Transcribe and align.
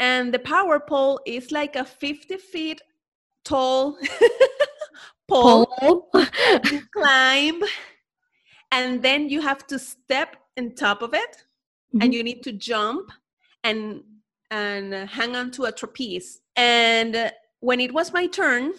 and 0.00 0.32
the 0.32 0.38
power 0.38 0.78
pole 0.80 1.20
is 1.26 1.52
like 1.52 1.76
a 1.76 1.84
50 1.84 2.36
feet 2.36 2.80
tall 3.44 3.98
pole, 5.28 5.66
pole. 5.78 6.08
you 6.70 6.82
climb 6.92 7.62
and 8.72 9.02
then 9.02 9.28
you 9.28 9.40
have 9.40 9.66
to 9.66 9.78
step 9.78 10.36
on 10.58 10.74
top 10.74 11.02
of 11.02 11.14
it 11.14 11.36
mm-hmm. 11.36 12.02
and 12.02 12.14
you 12.14 12.22
need 12.22 12.42
to 12.42 12.52
jump 12.52 13.10
and 13.64 14.02
and 14.50 14.94
hang 15.10 15.34
on 15.34 15.50
to 15.50 15.64
a 15.64 15.72
trapeze 15.72 16.40
and 16.56 17.32
when 17.60 17.80
it 17.80 17.92
was 17.92 18.12
my 18.12 18.26
turn 18.26 18.72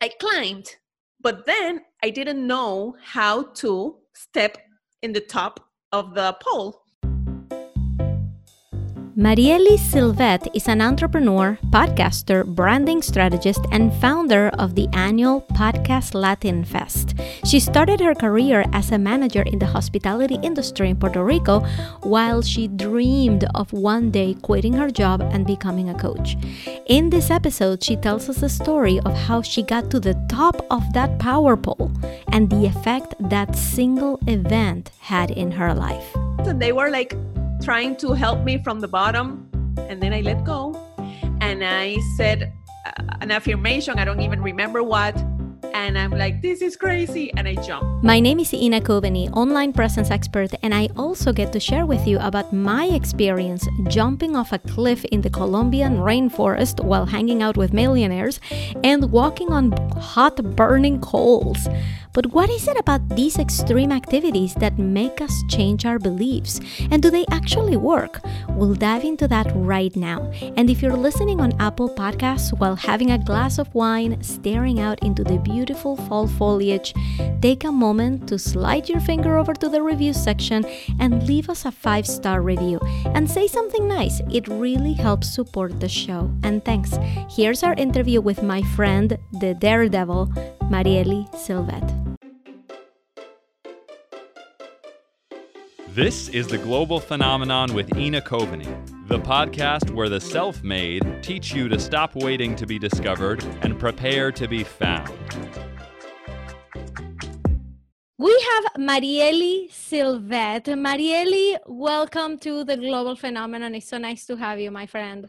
i 0.00 0.08
climbed 0.08 0.76
but 1.20 1.46
then 1.46 1.80
i 2.02 2.10
didn't 2.10 2.44
know 2.44 2.96
how 3.02 3.42
to 3.54 3.96
step 4.14 4.58
in 5.02 5.12
the 5.12 5.20
top 5.20 5.60
of 5.92 6.14
the 6.14 6.36
pole 6.40 6.82
Mariely 9.20 9.76
Sylvette 9.76 10.48
is 10.54 10.66
an 10.66 10.80
entrepreneur, 10.80 11.58
podcaster, 11.68 12.42
branding 12.42 13.02
strategist, 13.02 13.60
and 13.70 13.92
founder 13.96 14.48
of 14.58 14.74
the 14.74 14.88
annual 14.94 15.42
Podcast 15.52 16.14
Latin 16.14 16.64
Fest. 16.64 17.12
She 17.44 17.60
started 17.60 18.00
her 18.00 18.14
career 18.14 18.64
as 18.72 18.90
a 18.90 18.96
manager 18.96 19.42
in 19.42 19.58
the 19.58 19.66
hospitality 19.66 20.38
industry 20.42 20.88
in 20.88 20.96
Puerto 20.96 21.22
Rico 21.22 21.60
while 22.00 22.40
she 22.40 22.66
dreamed 22.66 23.44
of 23.54 23.70
one 23.74 24.10
day 24.10 24.32
quitting 24.40 24.72
her 24.72 24.88
job 24.88 25.20
and 25.20 25.46
becoming 25.46 25.90
a 25.90 25.98
coach. 26.00 26.38
In 26.86 27.10
this 27.10 27.30
episode, 27.30 27.84
she 27.84 27.96
tells 27.96 28.26
us 28.30 28.38
the 28.38 28.48
story 28.48 29.00
of 29.04 29.12
how 29.12 29.42
she 29.42 29.62
got 29.62 29.90
to 29.90 30.00
the 30.00 30.14
top 30.30 30.64
of 30.70 30.82
that 30.94 31.18
power 31.18 31.58
pole 31.58 31.92
and 32.32 32.48
the 32.48 32.64
effect 32.64 33.12
that 33.28 33.54
single 33.54 34.18
event 34.26 34.92
had 34.98 35.30
in 35.30 35.50
her 35.50 35.74
life. 35.74 36.16
They 36.56 36.72
were 36.72 36.88
like 36.88 37.14
trying 37.60 37.96
to 37.96 38.12
help 38.12 38.44
me 38.44 38.62
from 38.62 38.80
the 38.80 38.88
bottom. 38.88 39.48
And 39.76 40.02
then 40.02 40.12
I 40.12 40.20
let 40.20 40.44
go. 40.44 40.74
And 41.40 41.64
I 41.64 41.96
said 42.16 42.52
uh, 42.86 43.02
an 43.20 43.30
affirmation. 43.30 43.98
I 43.98 44.04
don't 44.04 44.20
even 44.20 44.42
remember 44.42 44.82
what 44.82 45.16
and 45.72 45.98
I'm 45.98 46.10
like, 46.10 46.42
this 46.42 46.62
is 46.62 46.76
crazy, 46.76 47.32
and 47.34 47.46
I 47.46 47.54
jump. 47.54 47.84
My 48.02 48.18
name 48.18 48.40
is 48.40 48.54
Ina 48.54 48.80
Coveney, 48.80 49.30
online 49.36 49.74
presence 49.74 50.10
expert, 50.10 50.52
and 50.62 50.74
I 50.74 50.88
also 50.96 51.34
get 51.34 51.52
to 51.52 51.60
share 51.60 51.84
with 51.84 52.06
you 52.06 52.18
about 52.18 52.50
my 52.50 52.86
experience 52.86 53.68
jumping 53.88 54.34
off 54.34 54.54
a 54.54 54.58
cliff 54.58 55.04
in 55.12 55.20
the 55.20 55.28
Colombian 55.28 55.98
rainforest 55.98 56.82
while 56.82 57.04
hanging 57.04 57.42
out 57.42 57.58
with 57.58 57.74
millionaires 57.74 58.40
and 58.82 59.12
walking 59.12 59.52
on 59.52 59.72
hot 59.98 60.36
burning 60.56 60.98
coals. 61.02 61.68
But 62.12 62.32
what 62.32 62.50
is 62.50 62.66
it 62.66 62.76
about 62.76 63.08
these 63.10 63.38
extreme 63.38 63.92
activities 63.92 64.54
that 64.54 64.78
make 64.78 65.20
us 65.20 65.44
change 65.48 65.84
our 65.84 65.98
beliefs? 65.98 66.58
And 66.90 67.02
do 67.02 67.10
they 67.10 67.24
actually 67.30 67.76
work? 67.76 68.20
We'll 68.48 68.74
dive 68.74 69.04
into 69.04 69.28
that 69.28 69.46
right 69.54 69.94
now. 69.94 70.32
And 70.56 70.68
if 70.68 70.82
you're 70.82 70.96
listening 70.96 71.40
on 71.40 71.52
Apple 71.60 71.88
Podcasts 71.88 72.58
while 72.58 72.74
having 72.74 73.12
a 73.12 73.18
glass 73.18 73.58
of 73.58 73.72
wine, 73.74 74.20
staring 74.22 74.80
out 74.80 74.98
into 75.04 75.22
the 75.22 75.38
beautiful 75.38 75.96
fall 75.96 76.26
foliage, 76.26 76.94
take 77.40 77.62
a 77.62 77.70
moment 77.70 77.89
to 77.90 78.38
slide 78.38 78.88
your 78.88 79.00
finger 79.00 79.36
over 79.36 79.52
to 79.52 79.68
the 79.68 79.82
review 79.82 80.12
section 80.12 80.64
and 81.00 81.26
leave 81.26 81.50
us 81.50 81.64
a 81.64 81.72
five 81.72 82.06
star 82.06 82.40
review 82.40 82.78
and 83.14 83.28
say 83.28 83.48
something 83.48 83.88
nice. 83.88 84.20
It 84.30 84.46
really 84.46 84.92
helps 84.92 85.34
support 85.34 85.80
the 85.80 85.88
show. 85.88 86.30
And 86.44 86.64
thanks. 86.64 86.96
Here's 87.28 87.64
our 87.64 87.74
interview 87.74 88.20
with 88.20 88.44
my 88.44 88.62
friend, 88.76 89.18
the 89.40 89.54
daredevil, 89.54 90.26
Mariely 90.70 91.28
Sylvette. 91.34 91.96
This 95.88 96.28
is 96.28 96.46
the 96.46 96.58
Global 96.58 97.00
Phenomenon 97.00 97.74
with 97.74 97.96
Ina 97.96 98.20
Coveney, 98.20 98.68
the 99.08 99.18
podcast 99.18 99.90
where 99.90 100.08
the 100.08 100.20
self 100.20 100.62
made 100.62 101.04
teach 101.20 101.52
you 101.52 101.68
to 101.68 101.80
stop 101.80 102.14
waiting 102.14 102.54
to 102.54 102.66
be 102.66 102.78
discovered 102.78 103.42
and 103.62 103.76
prepare 103.76 104.30
to 104.30 104.46
be 104.46 104.62
found. 104.62 105.10
Mariely 108.78 109.68
Sylvette. 109.70 110.78
Mariely, 110.78 111.58
welcome 111.66 112.38
to 112.38 112.64
the 112.64 112.76
Global 112.76 113.16
Phenomenon. 113.16 113.74
It's 113.74 113.88
so 113.88 113.98
nice 113.98 114.26
to 114.26 114.36
have 114.36 114.60
you, 114.60 114.70
my 114.70 114.86
friend. 114.86 115.28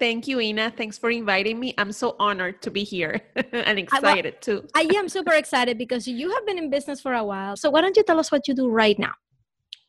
Thank 0.00 0.26
you, 0.26 0.40
Ina. 0.40 0.72
Thanks 0.76 0.98
for 0.98 1.10
inviting 1.10 1.60
me. 1.60 1.74
I'm 1.78 1.92
so 1.92 2.16
honored 2.18 2.60
to 2.62 2.70
be 2.70 2.82
here 2.82 3.20
and 3.52 3.78
excited 3.78 4.26
I, 4.26 4.50
well, 4.50 4.62
too. 4.62 4.68
I 4.74 4.88
am 4.96 5.08
super 5.08 5.32
excited 5.42 5.78
because 5.78 6.08
you 6.08 6.32
have 6.32 6.44
been 6.46 6.58
in 6.58 6.68
business 6.68 7.00
for 7.00 7.14
a 7.14 7.24
while. 7.24 7.56
So, 7.56 7.70
why 7.70 7.80
don't 7.80 7.96
you 7.96 8.02
tell 8.02 8.18
us 8.18 8.32
what 8.32 8.48
you 8.48 8.54
do 8.54 8.68
right 8.68 8.98
now? 8.98 9.12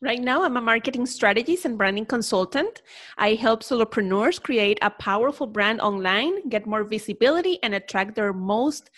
Right 0.00 0.20
now, 0.20 0.44
I'm 0.44 0.56
a 0.56 0.60
marketing 0.60 1.06
strategist 1.06 1.64
and 1.64 1.76
branding 1.76 2.06
consultant. 2.06 2.82
I 3.18 3.34
help 3.34 3.62
solopreneurs 3.62 4.40
create 4.40 4.78
a 4.82 4.90
powerful 4.90 5.46
brand 5.46 5.80
online, 5.80 6.48
get 6.48 6.66
more 6.66 6.84
visibility, 6.84 7.58
and 7.62 7.74
attract 7.74 8.14
their 8.14 8.32
most 8.32 8.90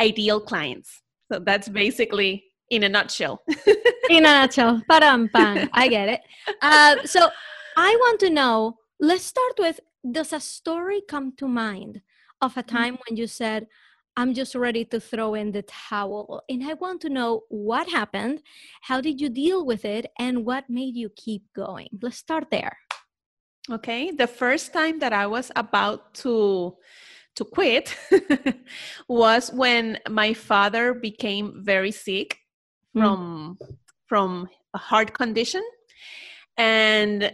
ideal 0.00 0.40
clients. 0.40 1.02
So 1.30 1.40
that's 1.40 1.68
basically 1.68 2.44
in 2.70 2.82
a 2.84 2.88
nutshell. 2.88 3.42
in 4.10 4.24
a 4.24 4.32
nutshell. 4.40 4.82
Param, 4.90 5.30
pam. 5.32 5.68
I 5.72 5.88
get 5.88 6.08
it. 6.08 6.20
Uh, 6.62 6.96
so 7.04 7.28
I 7.76 7.94
want 8.00 8.20
to 8.20 8.30
know 8.30 8.78
let's 9.00 9.24
start 9.24 9.54
with 9.58 9.80
Does 10.10 10.32
a 10.32 10.40
story 10.40 11.02
come 11.08 11.32
to 11.36 11.48
mind 11.48 12.02
of 12.40 12.56
a 12.56 12.62
mm-hmm. 12.62 12.76
time 12.76 12.98
when 13.06 13.16
you 13.16 13.26
said, 13.26 13.66
I'm 14.16 14.32
just 14.32 14.54
ready 14.54 14.84
to 14.86 15.00
throw 15.00 15.34
in 15.34 15.50
the 15.50 15.62
towel. 15.62 16.42
And 16.48 16.62
I 16.62 16.74
want 16.74 17.00
to 17.02 17.08
know 17.08 17.42
what 17.48 17.88
happened, 17.88 18.42
how 18.82 19.00
did 19.00 19.20
you 19.20 19.28
deal 19.28 19.66
with 19.66 19.84
it, 19.84 20.06
and 20.18 20.44
what 20.44 20.70
made 20.70 20.94
you 20.94 21.10
keep 21.16 21.42
going? 21.54 21.88
Let's 22.00 22.18
start 22.18 22.46
there. 22.50 22.76
Okay, 23.70 24.10
the 24.12 24.26
first 24.26 24.72
time 24.72 24.98
that 25.00 25.12
I 25.12 25.26
was 25.26 25.50
about 25.56 26.14
to 26.22 26.76
to 27.34 27.44
quit 27.44 27.96
was 29.08 29.50
when 29.52 29.98
my 30.08 30.34
father 30.34 30.94
became 30.94 31.64
very 31.64 31.90
sick. 31.90 32.38
From 32.94 33.58
mm. 33.60 33.76
from 34.06 34.48
a 34.72 34.78
heart 34.78 35.12
condition 35.14 35.62
and 36.56 37.32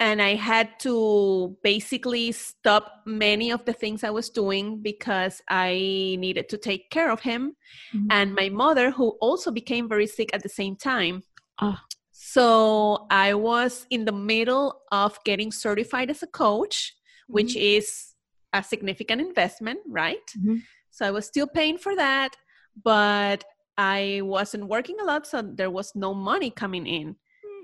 and 0.00 0.22
I 0.22 0.36
had 0.36 0.78
to 0.80 1.56
basically 1.62 2.30
stop 2.30 3.02
many 3.04 3.50
of 3.50 3.64
the 3.64 3.72
things 3.72 4.04
I 4.04 4.10
was 4.10 4.30
doing 4.30 4.80
because 4.80 5.42
I 5.48 6.16
needed 6.20 6.48
to 6.50 6.56
take 6.56 6.90
care 6.90 7.10
of 7.10 7.20
him 7.20 7.56
mm-hmm. 7.92 8.06
and 8.10 8.34
my 8.34 8.48
mother, 8.48 8.92
who 8.92 9.18
also 9.20 9.50
became 9.50 9.88
very 9.88 10.06
sick 10.06 10.30
at 10.32 10.44
the 10.44 10.48
same 10.48 10.76
time. 10.76 11.24
Oh. 11.60 11.78
So 12.12 13.06
I 13.10 13.34
was 13.34 13.86
in 13.90 14.04
the 14.04 14.12
middle 14.12 14.82
of 14.92 15.18
getting 15.24 15.50
certified 15.50 16.10
as 16.10 16.22
a 16.22 16.28
coach, 16.28 16.94
mm-hmm. 17.24 17.32
which 17.32 17.56
is 17.56 18.14
a 18.52 18.62
significant 18.62 19.20
investment, 19.20 19.80
right? 19.88 20.26
Mm-hmm. 20.38 20.58
So 20.92 21.06
I 21.06 21.10
was 21.10 21.26
still 21.26 21.48
paying 21.48 21.76
for 21.76 21.96
that, 21.96 22.36
but 22.84 23.42
I 23.78 24.20
wasn't 24.24 24.66
working 24.66 24.96
a 25.00 25.04
lot, 25.04 25.26
so 25.26 25.40
there 25.40 25.70
was 25.70 25.94
no 25.94 26.12
money 26.12 26.50
coming 26.50 26.86
in. 26.86 27.14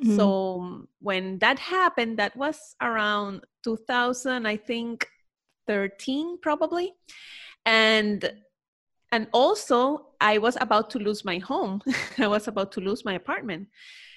Mm-hmm. 0.03 0.17
So 0.17 0.87
when 1.01 1.39
that 1.41 1.59
happened, 1.59 2.19
that 2.19 2.37
was 2.37 2.77
around 2.81 3.45
2000, 3.65 4.47
I 4.47 4.57
think 4.57 5.07
13 5.67 6.39
probably. 6.41 6.95
And 7.67 8.33
and 9.11 9.29
also 9.33 10.07
I 10.21 10.39
was 10.39 10.57
about 10.61 10.91
to 10.91 10.99
lose 10.99 11.25
my 11.25 11.39
home. 11.39 11.83
I 12.19 12.27
was 12.29 12.49
about 12.49 12.73
to 12.73 12.81
lose 12.81 13.05
my 13.05 13.15
apartment. 13.15 13.69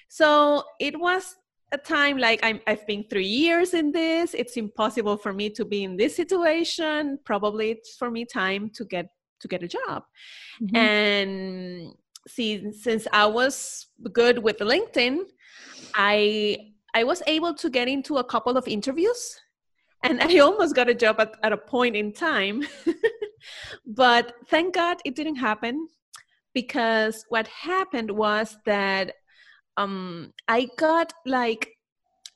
So 0.08 0.64
it 0.80 0.98
was 0.98 1.36
a 1.70 1.76
time 1.76 2.16
like 2.16 2.40
i 2.42 2.58
have 2.66 2.86
been 2.86 3.04
three 3.10 3.26
years 3.26 3.74
in 3.74 3.92
this. 3.92 4.34
It's 4.34 4.56
impossible 4.56 5.16
for 5.16 5.32
me 5.32 5.50
to 5.50 5.64
be 5.64 5.84
in 5.84 5.96
this 5.96 6.16
situation. 6.16 7.18
Probably 7.24 7.70
it's 7.70 7.96
for 7.96 8.10
me 8.10 8.24
time 8.24 8.70
to 8.74 8.84
get 8.84 9.10
to 9.40 9.48
get 9.48 9.62
a 9.62 9.68
job. 9.68 10.04
Mm-hmm. 10.62 10.76
And 10.76 11.94
see, 12.26 12.72
since 12.72 13.06
I 13.12 13.26
was 13.26 13.86
good 14.12 14.42
with 14.42 14.58
LinkedIn, 14.58 15.20
I 15.94 16.72
I 16.94 17.04
was 17.04 17.22
able 17.26 17.54
to 17.54 17.70
get 17.70 17.86
into 17.88 18.16
a 18.16 18.24
couple 18.24 18.56
of 18.56 18.66
interviews 18.66 19.40
and 20.02 20.20
I 20.22 20.38
almost 20.38 20.74
got 20.74 20.88
a 20.88 20.94
job 20.94 21.20
at, 21.20 21.34
at 21.42 21.52
a 21.52 21.56
point 21.56 21.96
in 21.96 22.12
time. 22.12 22.64
but 23.86 24.34
thank 24.48 24.74
God 24.74 24.98
it 25.04 25.14
didn't 25.14 25.36
happen 25.36 25.88
because 26.54 27.24
what 27.28 27.46
happened 27.48 28.10
was 28.10 28.56
that 28.66 29.14
um, 29.76 30.32
I 30.48 30.68
got 30.76 31.12
like 31.24 31.70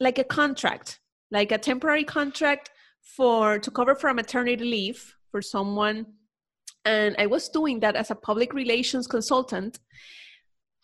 like 0.00 0.18
a 0.18 0.24
contract, 0.24 1.00
like 1.30 1.52
a 1.52 1.58
temporary 1.58 2.04
contract 2.04 2.70
for 3.02 3.58
to 3.58 3.70
cover 3.70 3.94
for 3.94 4.10
a 4.10 4.14
maternity 4.14 4.64
leave 4.64 5.14
for 5.30 5.40
someone 5.42 6.06
and 6.84 7.14
I 7.18 7.26
was 7.26 7.48
doing 7.48 7.80
that 7.80 7.96
as 7.96 8.10
a 8.10 8.14
public 8.14 8.52
relations 8.52 9.06
consultant. 9.06 9.78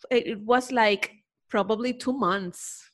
It 0.09 0.39
was 0.41 0.71
like 0.71 1.11
probably 1.49 1.93
two 1.93 2.13
months. 2.13 2.89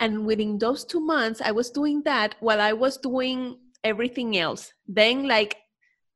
And 0.00 0.26
within 0.26 0.58
those 0.58 0.84
two 0.84 1.00
months, 1.00 1.40
I 1.40 1.52
was 1.52 1.70
doing 1.70 2.02
that 2.02 2.34
while 2.40 2.60
I 2.60 2.72
was 2.72 2.96
doing 2.96 3.58
everything 3.82 4.36
else. 4.36 4.72
Then, 4.86 5.26
like, 5.26 5.56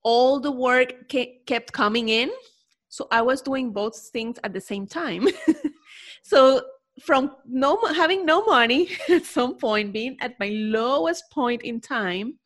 all 0.03 0.41
the 0.41 0.53
work 0.53 1.09
kept 1.47 1.73
coming 1.73 2.09
in. 2.09 2.31
So 2.89 3.07
I 3.11 3.23
was 3.23 3.43
doing 3.43 3.73
both 3.73 3.97
things 4.13 4.39
at 4.45 4.53
the 4.53 4.61
same 4.61 4.87
time. 4.87 5.27
so 6.23 6.63
from 7.03 7.37
no 7.47 7.79
having 7.95 8.25
no 8.27 8.45
money 8.45 8.89
at 9.09 9.25
some 9.25 9.57
point, 9.57 9.93
being 9.93 10.17
at 10.21 10.39
my 10.41 10.49
lowest 10.49 11.31
point 11.31 11.63
in 11.63 11.81
time, 11.81 12.39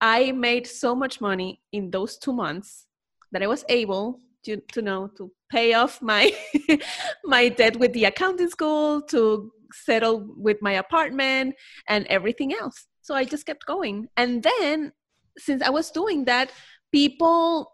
I 0.00 0.32
made 0.32 0.66
so 0.66 0.94
much 0.94 1.20
money 1.20 1.60
in 1.72 1.90
those 1.90 2.16
two 2.18 2.32
months 2.32 2.86
that 3.32 3.42
I 3.42 3.46
was 3.46 3.64
able 3.68 4.20
to, 4.44 4.56
to 4.72 4.82
know 4.82 5.08
to 5.16 5.30
pay 5.50 5.74
off 5.74 6.00
my 6.00 6.32
my 7.24 7.48
debt 7.48 7.76
with 7.76 7.92
the 7.92 8.04
accounting 8.04 8.48
school, 8.48 9.02
to 9.02 9.52
settle 9.72 10.26
with 10.36 10.58
my 10.60 10.72
apartment 10.72 11.54
and 11.88 12.06
everything 12.06 12.52
else. 12.54 12.86
So 13.02 13.14
I 13.14 13.24
just 13.24 13.46
kept 13.46 13.66
going. 13.66 14.08
And 14.16 14.42
then 14.42 14.92
since 15.38 15.62
I 15.62 15.70
was 15.70 15.90
doing 15.90 16.24
that, 16.24 16.52
people 16.92 17.72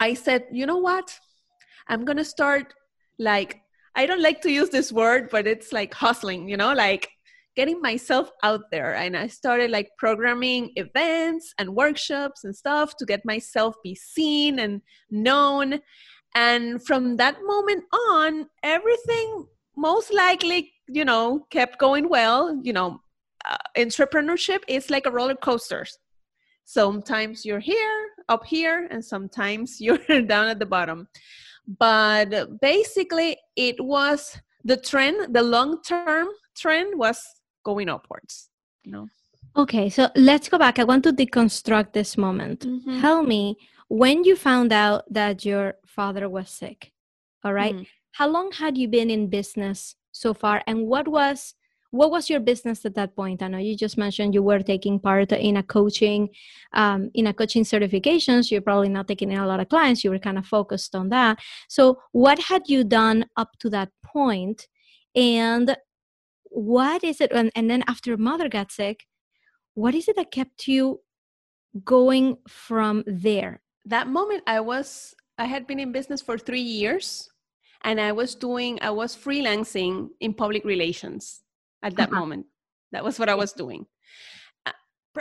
I 0.00 0.14
said, 0.14 0.46
you 0.50 0.66
know 0.66 0.78
what? 0.78 1.18
I'm 1.88 2.04
gonna 2.04 2.24
start 2.24 2.74
like 3.18 3.60
I 3.94 4.06
don't 4.06 4.22
like 4.22 4.40
to 4.42 4.50
use 4.50 4.70
this 4.70 4.90
word, 4.90 5.28
but 5.30 5.46
it's 5.46 5.72
like 5.72 5.92
hustling, 5.92 6.48
you 6.48 6.56
know, 6.56 6.72
like 6.72 7.10
getting 7.56 7.80
myself 7.80 8.30
out 8.42 8.70
there. 8.70 8.94
And 8.94 9.16
I 9.16 9.26
started 9.26 9.70
like 9.70 9.90
programming 9.98 10.72
events 10.76 11.54
and 11.58 11.74
workshops 11.74 12.44
and 12.44 12.54
stuff 12.54 12.96
to 12.96 13.06
get 13.06 13.24
myself 13.24 13.74
be 13.82 13.94
seen 13.94 14.58
and 14.58 14.80
known. 15.10 15.80
And 16.34 16.84
from 16.86 17.16
that 17.18 17.36
moment 17.44 17.84
on, 17.92 18.46
everything 18.62 19.46
most 19.76 20.12
likely, 20.12 20.72
you 20.88 21.04
know, 21.04 21.46
kept 21.50 21.78
going 21.78 22.08
well. 22.08 22.58
You 22.62 22.72
know, 22.72 23.00
uh, 23.44 23.56
entrepreneurship 23.76 24.60
is 24.68 24.90
like 24.90 25.06
a 25.06 25.10
roller 25.10 25.36
coaster. 25.36 25.86
Sometimes 26.64 27.44
you're 27.44 27.60
here, 27.60 28.06
up 28.28 28.46
here, 28.46 28.88
and 28.90 29.04
sometimes 29.04 29.80
you're 29.80 29.98
down 30.22 30.48
at 30.48 30.58
the 30.58 30.66
bottom 30.66 31.08
but 31.66 32.60
basically 32.60 33.36
it 33.56 33.76
was 33.80 34.36
the 34.64 34.76
trend 34.76 35.34
the 35.34 35.42
long 35.42 35.80
term 35.82 36.28
trend 36.56 36.98
was 36.98 37.22
going 37.64 37.88
upwards 37.88 38.48
you 38.84 38.92
know 38.92 39.08
okay 39.56 39.88
so 39.88 40.08
let's 40.16 40.48
go 40.48 40.58
back 40.58 40.78
i 40.78 40.84
want 40.84 41.02
to 41.04 41.12
deconstruct 41.12 41.92
this 41.92 42.16
moment 42.16 42.60
mm-hmm. 42.60 43.00
tell 43.00 43.22
me 43.22 43.56
when 43.88 44.24
you 44.24 44.34
found 44.34 44.72
out 44.72 45.04
that 45.12 45.44
your 45.44 45.74
father 45.86 46.28
was 46.28 46.48
sick 46.48 46.92
all 47.44 47.52
right 47.52 47.74
mm-hmm. 47.74 47.82
how 48.12 48.28
long 48.28 48.50
had 48.52 48.76
you 48.78 48.88
been 48.88 49.10
in 49.10 49.28
business 49.28 49.96
so 50.12 50.32
far 50.34 50.62
and 50.66 50.86
what 50.86 51.08
was 51.08 51.54
what 51.92 52.10
was 52.10 52.30
your 52.30 52.40
business 52.40 52.86
at 52.86 52.94
that 52.94 53.14
point? 53.14 53.42
I 53.42 53.48
know 53.48 53.58
you 53.58 53.76
just 53.76 53.98
mentioned 53.98 54.34
you 54.34 54.42
were 54.42 54.60
taking 54.60 54.98
part 54.98 55.30
in 55.30 55.58
a 55.58 55.62
coaching, 55.62 56.30
um, 56.72 57.10
in 57.12 57.26
a 57.26 57.34
coaching 57.34 57.64
certifications. 57.64 58.50
You're 58.50 58.62
probably 58.62 58.88
not 58.88 59.06
taking 59.06 59.30
in 59.30 59.38
a 59.38 59.46
lot 59.46 59.60
of 59.60 59.68
clients. 59.68 60.02
You 60.02 60.10
were 60.10 60.18
kind 60.18 60.38
of 60.38 60.46
focused 60.46 60.94
on 60.94 61.10
that. 61.10 61.38
So, 61.68 62.00
what 62.12 62.38
had 62.38 62.62
you 62.66 62.82
done 62.82 63.26
up 63.36 63.50
to 63.60 63.70
that 63.70 63.90
point, 64.04 64.68
and 65.14 65.76
what 66.52 67.02
is 67.02 67.20
it? 67.20 67.32
And, 67.32 67.50
and 67.54 67.70
then 67.70 67.82
after 67.88 68.16
mother 68.16 68.48
got 68.48 68.70
sick, 68.70 69.06
what 69.74 69.94
is 69.94 70.08
it 70.08 70.16
that 70.16 70.30
kept 70.30 70.68
you 70.68 71.00
going 71.84 72.36
from 72.46 73.04
there? 73.06 73.62
That 73.86 74.06
moment, 74.06 74.42
I 74.46 74.60
was 74.60 75.14
I 75.38 75.46
had 75.46 75.66
been 75.66 75.80
in 75.80 75.92
business 75.92 76.20
for 76.20 76.38
three 76.38 76.60
years 76.60 77.28
and 77.82 78.00
I 78.00 78.12
was 78.12 78.34
doing, 78.34 78.78
I 78.82 78.90
was 78.90 79.16
freelancing 79.16 80.10
in 80.20 80.34
public 80.34 80.64
relations 80.64 81.40
at 81.82 81.96
that 81.96 82.10
uh-huh. 82.10 82.20
moment. 82.20 82.46
That 82.92 83.02
was 83.02 83.18
what 83.18 83.28
I 83.28 83.34
was 83.34 83.52
doing. 83.52 83.86
Uh, 84.66 84.72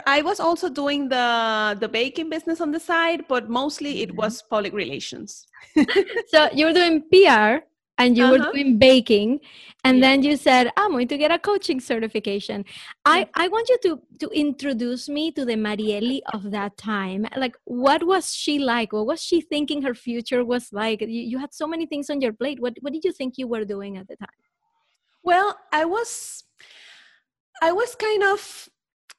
I 0.05 0.21
was 0.21 0.39
also 0.39 0.69
doing 0.69 1.07
the 1.07 1.77
the 1.79 1.87
baking 1.87 2.29
business 2.29 2.59
on 2.59 2.71
the 2.71 2.79
side, 2.79 3.25
but 3.29 3.49
mostly 3.49 4.01
it 4.01 4.09
mm-hmm. 4.09 4.17
was 4.17 4.43
public 4.43 4.73
relations. 4.73 5.47
so 6.27 6.49
you 6.53 6.65
were 6.65 6.73
doing 6.73 7.01
PR 7.09 7.65
and 7.97 8.17
you 8.17 8.23
uh-huh. 8.23 8.31
were 8.31 8.51
doing 8.51 8.77
baking 8.77 9.39
and 9.83 9.97
yeah. 9.97 10.01
then 10.01 10.23
you 10.23 10.35
said 10.38 10.71
i'm 10.77 10.91
going 10.91 11.07
to 11.07 11.17
get 11.17 11.31
a 11.31 11.39
coaching 11.39 11.79
certification. 11.79 12.65
I 13.05 13.27
i 13.35 13.47
want 13.47 13.69
you 13.69 13.77
to 13.83 14.01
to 14.19 14.29
introduce 14.29 15.09
me 15.09 15.31
to 15.31 15.45
the 15.45 15.55
mariely 15.55 16.21
of 16.33 16.51
that 16.51 16.77
time. 16.77 17.27
Like 17.35 17.55
what 17.65 18.05
was 18.05 18.33
she 18.33 18.59
like? 18.59 18.93
What 18.93 19.07
was 19.07 19.21
she 19.21 19.41
thinking 19.41 19.81
her 19.81 19.93
future 19.93 20.43
was 20.45 20.71
like? 20.71 21.01
You, 21.01 21.07
you 21.31 21.38
had 21.39 21.53
so 21.53 21.67
many 21.67 21.85
things 21.85 22.09
on 22.09 22.21
your 22.21 22.33
plate. 22.33 22.59
What 22.59 22.73
what 22.81 22.93
did 22.93 23.03
you 23.03 23.11
think 23.11 23.38
you 23.38 23.47
were 23.47 23.65
doing 23.65 23.97
at 23.97 24.07
the 24.07 24.15
time? 24.15 24.39
Well 25.23 25.57
i 25.71 25.85
was 25.85 26.43
I 27.61 27.71
was 27.71 27.93
kind 27.95 28.23
of 28.23 28.69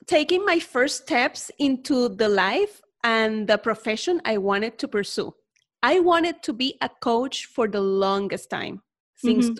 taking 0.06 0.44
my 0.44 0.58
first 0.58 1.04
steps 1.04 1.50
into 1.58 2.08
the 2.08 2.28
life 2.28 2.82
and 3.04 3.46
the 3.46 3.58
profession 3.58 4.20
I 4.24 4.38
wanted 4.38 4.78
to 4.78 4.88
pursue. 4.88 5.34
I 5.82 6.00
wanted 6.00 6.42
to 6.44 6.52
be 6.52 6.76
a 6.80 6.88
coach 6.88 7.46
for 7.46 7.66
the 7.66 7.80
longest 7.80 8.50
time 8.50 8.82
since 9.16 9.46
mm-hmm. 9.46 9.54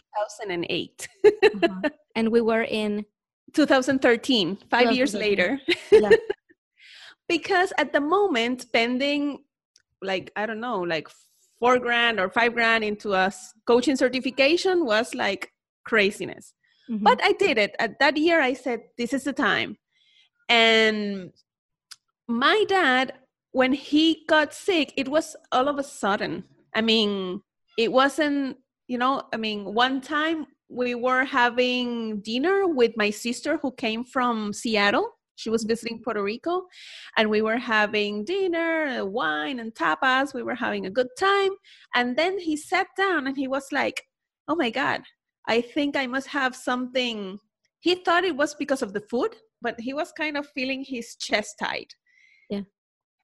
2008. 0.45 1.09
uh-huh. 1.25 1.91
And 2.15 2.31
we 2.31 2.41
were 2.41 2.63
in 2.63 3.05
2013, 3.55 4.59
five 4.71 4.93
years 4.93 5.15
later. 5.15 5.61
Yeah. 5.91 6.11
because 7.29 7.73
at 7.79 7.93
the 7.93 8.01
moment, 8.01 8.63
spending 8.63 9.45
like, 10.01 10.33
I 10.37 10.47
don't 10.47 10.61
know, 10.61 10.81
like 10.81 11.09
four 11.59 11.79
grand 11.79 12.19
or 12.19 12.29
five 12.29 12.55
grand 12.55 12.83
into 12.83 13.15
a 13.15 13.33
coaching 13.67 13.97
certification 13.97 14.85
was 14.85 15.15
like 15.15 15.53
craziness. 15.85 16.55
Mm-hmm. 16.91 17.05
But 17.05 17.21
I 17.23 17.33
did 17.33 17.59
it. 17.59 17.77
At 17.79 17.99
that 18.01 18.17
year, 18.17 18.41
I 18.41 18.55
said, 18.55 18.81
this 18.99 19.13
is 19.13 19.25
the 19.25 19.33
time. 19.33 19.77
And 20.49 21.33
my 22.29 22.65
dad, 22.69 23.15
when 23.53 23.73
he 23.73 24.25
got 24.29 24.55
sick, 24.55 24.93
it 24.97 25.09
was 25.09 25.37
all 25.53 25.69
of 25.69 25.79
a 25.79 25.83
sudden. 25.83 26.45
I 26.75 26.81
mean, 26.81 27.43
it 27.79 27.93
wasn't, 27.93 28.57
you 28.89 28.99
know, 28.99 29.23
I 29.33 29.37
mean, 29.37 29.75
one 29.75 30.01
time 30.01 30.47
we 30.69 30.95
were 30.95 31.25
having 31.25 32.21
dinner 32.21 32.67
with 32.67 32.93
my 32.97 33.11
sister 33.11 33.59
who 33.59 33.73
came 33.73 34.05
from 34.05 34.53
Seattle. 34.53 35.11
She 35.37 35.51
was 35.51 35.65
visiting 35.65 36.01
Puerto 36.03 36.23
Rico, 36.23 36.67
and 37.17 37.29
we 37.29 37.43
were 37.43 37.57
having 37.57 38.25
dinner, 38.25 39.05
wine, 39.05 39.61
and 39.61 39.75
tapas. 39.75 40.35
We 40.35 40.43
were 40.43 40.55
having 40.55 40.87
a 40.87 40.91
good 40.91 41.09
time. 41.19 41.51
And 41.95 42.17
then 42.17 42.39
he 42.39 42.57
sat 42.57 42.89
down 42.97 43.27
and 43.27 43.37
he 43.37 43.49
was 43.49 43.67
like, 43.73 44.03
Oh 44.49 44.55
my 44.55 44.71
God, 44.71 45.03
I 45.49 45.61
think 45.61 45.97
I 45.97 46.07
must 46.07 46.29
have 46.29 46.55
something. 46.55 47.39
He 47.81 47.97
thought 47.97 48.25
it 48.25 48.37
was 48.37 48.55
because 48.55 48.83
of 48.83 48.93
the 48.93 49.03
food, 49.11 49.35
but 49.61 49.81
he 49.81 49.95
was 49.95 50.13
kind 50.13 50.37
of 50.37 50.49
feeling 50.55 50.85
his 50.87 51.17
chest 51.17 51.57
tight. 51.59 51.93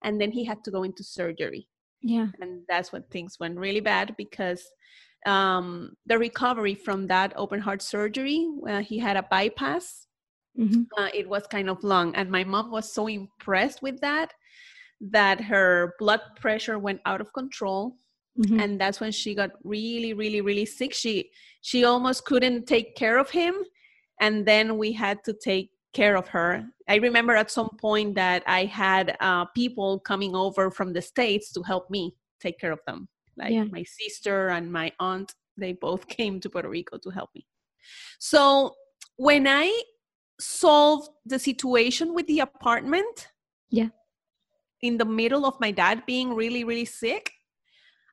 And 0.05 0.21
then 0.21 0.31
he 0.31 0.45
had 0.45 0.63
to 0.65 0.71
go 0.71 0.83
into 0.83 1.03
surgery. 1.03 1.69
Yeah. 2.01 2.29
And 2.41 2.63
that's 2.69 2.93
when 2.93 3.03
things 3.05 3.39
went 3.41 3.59
really 3.59 3.81
bad 3.81 4.15
because 4.17 4.63
um, 5.27 5.95
the 6.07 6.19
recovery 6.19 6.75
from 6.75 7.07
that 7.09 7.33
open 7.37 7.61
heart 7.61 7.83
surgery, 7.83 8.47
uh, 8.69 8.81
he 8.81 8.99
had 8.99 9.17
a 9.17 9.25
bypass. 9.25 10.07
Mm-hmm. 10.59 10.83
Uh, 10.97 11.09
it 11.13 11.29
was 11.29 11.47
kind 11.49 11.69
of 11.69 11.83
long. 11.83 12.15
And 12.15 12.31
my 12.31 12.45
mom 12.45 12.71
was 12.71 12.93
so 12.93 13.09
impressed 13.09 13.83
with 13.83 14.01
that 14.01 14.33
that 15.01 15.41
her 15.41 15.95
blood 15.99 16.21
pressure 16.41 16.79
went 16.79 17.01
out 17.07 17.21
of 17.21 17.33
control 17.33 17.95
Mm-hmm. 18.39 18.61
and 18.61 18.81
that's 18.81 19.01
when 19.01 19.11
she 19.11 19.35
got 19.35 19.51
really 19.65 20.13
really 20.13 20.41
really 20.41 20.65
sick 20.65 20.95
she 20.95 21.29
she 21.61 21.83
almost 21.83 22.25
couldn't 22.25 22.67
take 22.67 22.95
care 22.95 23.19
of 23.19 23.31
him 23.31 23.57
and 24.21 24.47
then 24.47 24.79
we 24.79 24.93
had 24.93 25.25
to 25.25 25.33
take 25.33 25.71
care 25.93 26.17
of 26.17 26.29
her 26.29 26.65
i 26.89 26.97
remember 26.97 27.35
at 27.35 27.51
some 27.51 27.71
point 27.81 28.15
that 28.15 28.43
i 28.47 28.65
had 28.65 29.17
uh, 29.21 29.45
people 29.47 29.99
coming 30.01 30.35
over 30.35 30.71
from 30.71 30.93
the 30.93 31.03
states 31.03 31.53
to 31.53 31.63
help 31.63 31.91
me 31.91 32.15
take 32.41 32.59
care 32.59 32.73
of 32.73 32.81
them 32.87 33.09
like 33.37 33.53
yeah. 33.53 33.65
my 33.65 33.85
sister 33.85 34.49
and 34.49 34.71
my 34.71 34.93
aunt 35.01 35.35
they 35.57 35.73
both 35.73 36.07
came 36.19 36.41
to 36.41 36.51
puerto 36.51 36.69
rico 36.69 36.99
to 36.99 37.11
help 37.11 37.31
me 37.35 37.47
so 38.19 38.75
when 39.17 39.47
i 39.47 39.83
solved 40.41 41.09
the 41.27 41.39
situation 41.39 42.15
with 42.15 42.27
the 42.27 42.41
apartment 42.41 43.29
yeah 43.71 43.89
in 44.83 44.97
the 44.97 45.05
middle 45.05 45.45
of 45.45 45.59
my 45.59 45.71
dad 45.71 46.05
being 46.07 46.33
really 46.35 46.63
really 46.65 46.85
sick 46.85 47.33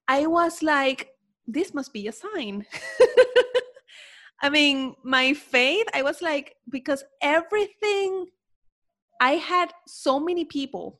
I 0.07 0.27
was 0.27 0.61
like, 0.61 1.09
this 1.47 1.73
must 1.73 1.93
be 1.93 2.07
a 2.07 2.11
sign. 2.11 2.65
I 4.45 4.49
mean, 4.49 4.93
my 5.03 5.33
faith, 5.33 5.87
I 5.95 6.03
was 6.03 6.21
like, 6.21 6.55
because 6.69 7.03
everything, 7.23 8.27
I 9.19 9.31
had 9.31 9.71
so 9.87 10.19
many 10.19 10.45
people, 10.45 10.99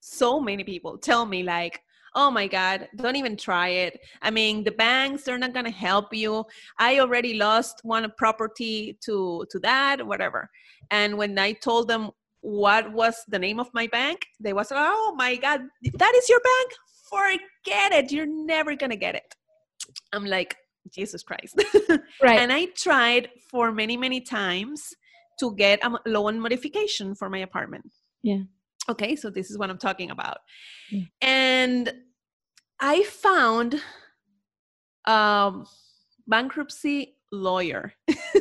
so 0.00 0.40
many 0.40 0.64
people 0.64 0.98
tell 0.98 1.24
me, 1.24 1.44
like, 1.44 1.80
oh 2.16 2.32
my 2.32 2.48
God, 2.48 2.88
don't 2.96 3.14
even 3.14 3.36
try 3.36 3.68
it. 3.68 4.00
I 4.22 4.32
mean, 4.32 4.64
the 4.64 4.72
banks, 4.72 5.22
they're 5.22 5.38
not 5.38 5.52
going 5.52 5.66
to 5.66 5.70
help 5.70 6.12
you. 6.12 6.44
I 6.80 6.98
already 6.98 7.34
lost 7.34 7.78
one 7.84 8.12
property 8.18 8.98
to, 9.04 9.46
to 9.50 9.60
that, 9.60 10.04
whatever. 10.04 10.50
And 10.90 11.16
when 11.16 11.38
I 11.38 11.52
told 11.52 11.86
them 11.86 12.10
what 12.40 12.92
was 12.92 13.22
the 13.28 13.38
name 13.38 13.60
of 13.60 13.68
my 13.72 13.86
bank, 13.86 14.18
they 14.40 14.52
was, 14.52 14.72
like, 14.72 14.80
oh 14.82 15.14
my 15.16 15.36
God, 15.36 15.60
that 15.94 16.14
is 16.16 16.28
your 16.28 16.40
bank? 16.40 16.72
forget 17.10 17.92
it. 17.92 18.12
You're 18.12 18.26
never 18.26 18.74
going 18.76 18.90
to 18.90 18.96
get 18.96 19.14
it. 19.14 19.34
I'm 20.12 20.24
like, 20.24 20.56
Jesus 20.92 21.22
Christ. 21.22 21.62
right. 22.22 22.40
And 22.40 22.52
I 22.52 22.66
tried 22.66 23.30
for 23.50 23.72
many, 23.72 23.96
many 23.96 24.20
times 24.20 24.94
to 25.40 25.54
get 25.54 25.82
a 25.84 25.98
loan 26.06 26.40
modification 26.40 27.14
for 27.14 27.30
my 27.30 27.38
apartment. 27.38 27.92
Yeah. 28.22 28.42
Okay, 28.88 29.16
so 29.16 29.30
this 29.30 29.50
is 29.50 29.58
what 29.58 29.70
I'm 29.70 29.78
talking 29.78 30.10
about. 30.10 30.38
Yeah. 30.90 31.04
And 31.20 31.92
I 32.80 33.02
found 33.04 33.80
um, 35.06 35.66
bankruptcy 36.26 37.16
lawyer. 37.32 37.92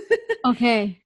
okay. 0.46 1.02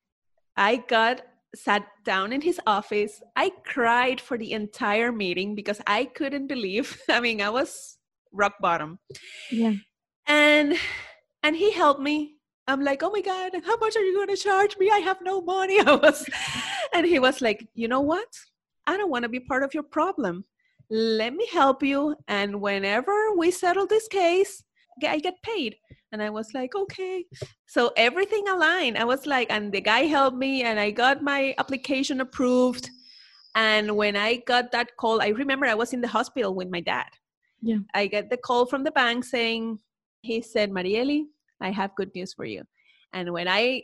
I 0.56 0.78
got 0.78 1.22
sat 1.56 1.86
down 2.04 2.34
in 2.34 2.42
his 2.42 2.60
office. 2.66 3.22
I 3.36 3.52
cried 3.66 4.22
for 4.22 4.38
the 4.38 4.52
entire 4.52 5.12
meeting 5.12 5.56
because 5.56 5.82
I 5.86 6.06
couldn't 6.06 6.48
believe. 6.48 7.02
I 7.10 7.20
mean, 7.20 7.42
I 7.42 7.50
was 7.50 7.98
rock 8.32 8.54
bottom. 8.60 9.00
Yeah. 9.52 9.74
And 10.28 10.76
and 11.44 11.56
he 11.56 11.72
helped 11.72 12.02
me. 12.02 12.36
I'm 12.68 12.82
like, 12.82 13.04
"Oh 13.04 13.12
my 13.12 13.22
god, 13.22 13.52
how 13.66 13.78
much 13.78 13.96
are 13.96 14.04
you 14.04 14.16
going 14.16 14.36
to 14.36 14.42
charge 14.42 14.78
me? 14.78 14.90
I 14.90 15.00
have 15.00 15.20
no 15.22 15.42
money." 15.42 15.80
I 15.86 15.96
was 15.96 16.30
and 16.94 17.06
he 17.06 17.20
was 17.20 17.42
like, 17.42 17.68
"You 17.74 17.88
know 17.88 18.02
what? 18.02 18.28
I 18.88 18.98
don't 18.98 19.10
want 19.12 19.24
to 19.24 19.30
be 19.30 19.40
part 19.40 19.64
of 19.64 19.74
your 19.74 19.84
problem. 19.84 20.46
Let 20.90 21.34
me 21.34 21.48
help 21.52 21.84
you 21.84 22.16
and 22.28 22.62
whenever 22.62 23.36
we 23.38 23.52
settle 23.52 23.88
this 23.88 24.08
case, 24.08 24.64
I 25.04 25.20
get 25.20 25.42
paid." 25.44 25.76
And 26.14 26.22
I 26.22 26.30
was 26.30 26.54
like, 26.54 26.76
okay. 26.76 27.26
So 27.66 27.92
everything 27.98 28.48
aligned. 28.48 29.00
I 29.00 29.04
was 29.04 29.26
like, 29.26 29.48
and 29.50 29.74
the 29.74 29.82
guy 29.82 30.02
helped 30.02 30.38
me, 30.38 30.62
and 30.62 30.80
I 30.80 30.92
got 30.92 31.24
my 31.24 31.56
application 31.58 32.22
approved. 32.22 32.88
And 33.56 33.96
when 33.98 34.16
I 34.16 34.36
got 34.46 34.72
that 34.72 34.96
call, 34.98 35.24
I 35.24 35.30
remember 35.30 35.66
I 35.66 35.74
was 35.74 35.92
in 35.92 36.02
the 36.02 36.08
hospital 36.08 36.54
with 36.54 36.70
my 36.70 36.82
dad. 36.82 37.10
Yeah. 37.64 37.80
I 37.96 38.06
get 38.06 38.30
the 38.30 38.38
call 38.38 38.68
from 38.68 38.84
the 38.84 38.92
bank 38.92 39.26
saying, 39.26 39.80
he 40.22 40.42
said, 40.42 40.70
Mariely, 40.70 41.26
I 41.62 41.72
have 41.72 41.96
good 41.96 42.12
news 42.16 42.34
for 42.34 42.46
you. 42.46 42.64
And 43.14 43.32
when 43.32 43.48
I 43.48 43.84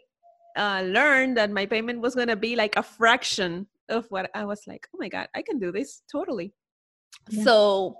uh, 0.57 0.83
learned 0.85 1.37
that 1.37 1.51
my 1.51 1.65
payment 1.65 2.01
was 2.01 2.15
going 2.15 2.27
to 2.27 2.35
be 2.35 2.55
like 2.55 2.75
a 2.75 2.83
fraction 2.83 3.67
of 3.89 4.05
what 4.09 4.29
I 4.33 4.45
was 4.45 4.63
like, 4.67 4.87
oh 4.93 4.97
my 4.99 5.09
God, 5.09 5.27
I 5.35 5.41
can 5.41 5.59
do 5.59 5.71
this 5.71 6.01
totally. 6.11 6.53
Yeah. 7.29 7.43
So 7.43 7.97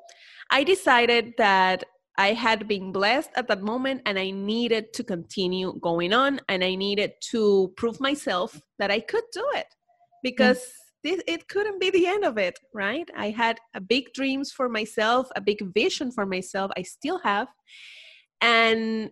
I 0.51 0.63
decided 0.63 1.33
that 1.38 1.83
I 2.17 2.33
had 2.33 2.67
been 2.67 2.91
blessed 2.91 3.29
at 3.35 3.47
that 3.47 3.61
moment 3.61 4.01
and 4.05 4.19
I 4.19 4.31
needed 4.31 4.91
to 4.93 5.03
continue 5.03 5.79
going 5.79 6.11
on 6.11 6.41
and 6.49 6.63
I 6.63 6.75
needed 6.75 7.13
to 7.31 7.71
prove 7.77 7.99
myself 8.01 8.59
that 8.77 8.91
I 8.91 8.99
could 8.99 9.23
do 9.31 9.45
it 9.53 9.67
because 10.21 10.61
this, 11.03 11.21
it 11.27 11.47
couldn't 11.47 11.79
be 11.79 11.91
the 11.91 12.07
end 12.07 12.25
of 12.25 12.38
it, 12.38 12.59
right? 12.73 13.09
I 13.15 13.29
had 13.29 13.57
a 13.73 13.79
big 13.79 14.11
dreams 14.13 14.51
for 14.51 14.67
myself, 14.67 15.29
a 15.35 15.41
big 15.41 15.59
vision 15.73 16.11
for 16.11 16.25
myself. 16.25 16.71
I 16.75 16.81
still 16.81 17.19
have. 17.19 17.47
And 18.41 19.11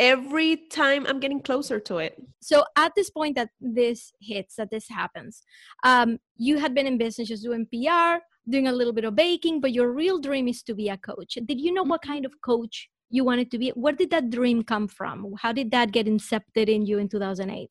every 0.00 0.56
time 0.56 1.04
I'm 1.06 1.20
getting 1.20 1.42
closer 1.42 1.78
to 1.78 1.98
it. 1.98 2.20
So 2.40 2.64
at 2.76 2.92
this 2.96 3.10
point 3.10 3.36
that 3.36 3.50
this 3.60 4.12
hits, 4.20 4.56
that 4.56 4.70
this 4.70 4.88
happens, 4.88 5.42
um, 5.84 6.18
you 6.36 6.58
had 6.58 6.74
been 6.74 6.86
in 6.86 6.96
business 6.96 7.28
just 7.28 7.44
doing 7.44 7.66
PR, 7.66 8.24
doing 8.48 8.66
a 8.66 8.72
little 8.72 8.94
bit 8.94 9.04
of 9.04 9.14
baking, 9.14 9.60
but 9.60 9.72
your 9.72 9.92
real 9.92 10.18
dream 10.18 10.48
is 10.48 10.62
to 10.62 10.74
be 10.74 10.88
a 10.88 10.96
coach. 10.96 11.36
Did 11.44 11.60
you 11.60 11.72
know 11.72 11.82
what 11.82 12.00
kind 12.00 12.24
of 12.24 12.40
coach 12.40 12.88
you 13.10 13.24
wanted 13.24 13.50
to 13.50 13.58
be? 13.58 13.68
Where 13.70 13.92
did 13.92 14.10
that 14.10 14.30
dream 14.30 14.62
come 14.64 14.88
from? 14.88 15.34
How 15.38 15.52
did 15.52 15.70
that 15.72 15.92
get 15.92 16.06
incepted 16.06 16.68
in 16.68 16.86
you 16.86 16.98
in 16.98 17.08
2008? 17.08 17.70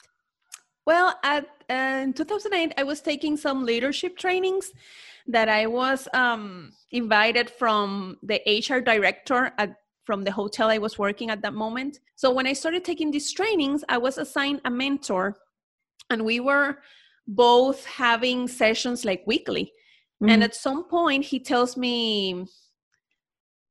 Well, 0.85 1.15
at, 1.23 1.45
uh, 1.69 2.03
in 2.03 2.13
2008, 2.13 2.73
I 2.77 2.83
was 2.83 3.01
taking 3.01 3.37
some 3.37 3.65
leadership 3.65 4.17
trainings 4.17 4.71
that 5.27 5.49
I 5.49 5.65
was 5.65 6.07
um, 6.13 6.73
invited 6.91 7.49
from 7.49 8.17
the 8.21 8.39
HR 8.47 8.81
director 8.81 9.51
at 9.57 9.75
from 10.09 10.23
the 10.23 10.31
hotel 10.31 10.71
I 10.71 10.79
was 10.79 10.97
working 10.97 11.29
at 11.29 11.43
that 11.43 11.53
moment. 11.53 11.99
So 12.15 12.31
when 12.31 12.47
I 12.47 12.53
started 12.53 12.83
taking 12.83 13.11
these 13.11 13.31
trainings, 13.31 13.83
I 13.87 13.99
was 13.99 14.17
assigned 14.17 14.59
a 14.65 14.71
mentor, 14.71 15.37
and 16.09 16.25
we 16.25 16.39
were 16.39 16.79
both 17.27 17.85
having 17.85 18.47
sessions 18.47 19.05
like 19.05 19.21
weekly. 19.27 19.65
Mm-hmm. 19.65 20.29
And 20.31 20.43
at 20.43 20.55
some 20.55 20.85
point, 20.85 21.25
he 21.25 21.39
tells 21.39 21.77
me, 21.77 22.47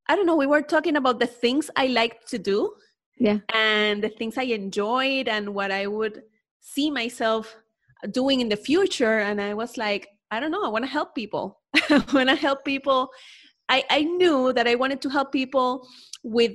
I 0.07 0.15
don't 0.15 0.25
know, 0.25 0.37
we 0.37 0.47
were 0.47 0.61
talking 0.61 0.95
about 0.95 1.19
the 1.19 1.27
things 1.27 1.69
I 1.75 1.87
like 1.87 2.25
to 2.27 2.39
do. 2.39 2.73
Yeah. 3.17 3.39
And 3.53 4.01
the 4.01 4.07
things 4.07 4.37
I 4.37 4.43
enjoyed 4.43 5.27
and 5.27 5.53
what 5.53 5.71
I 5.71 5.87
would 5.87 6.23
see 6.61 6.89
myself 6.89 7.53
doing 8.11 8.39
in 8.39 8.47
the 8.47 8.55
future. 8.55 9.19
And 9.19 9.41
I 9.41 9.53
was 9.55 9.75
like, 9.75 10.07
I 10.31 10.39
don't 10.39 10.51
know, 10.51 10.63
I 10.63 10.69
want 10.69 10.85
to 10.85 10.91
help 10.99 11.15
people. 11.15 11.59
I 11.89 12.01
want 12.13 12.29
to 12.29 12.35
help 12.35 12.63
people. 12.63 13.09
I, 13.69 13.83
I 13.89 14.01
knew 14.01 14.51
that 14.53 14.67
I 14.67 14.75
wanted 14.75 15.01
to 15.01 15.09
help 15.09 15.31
people 15.31 15.87
with 16.23 16.53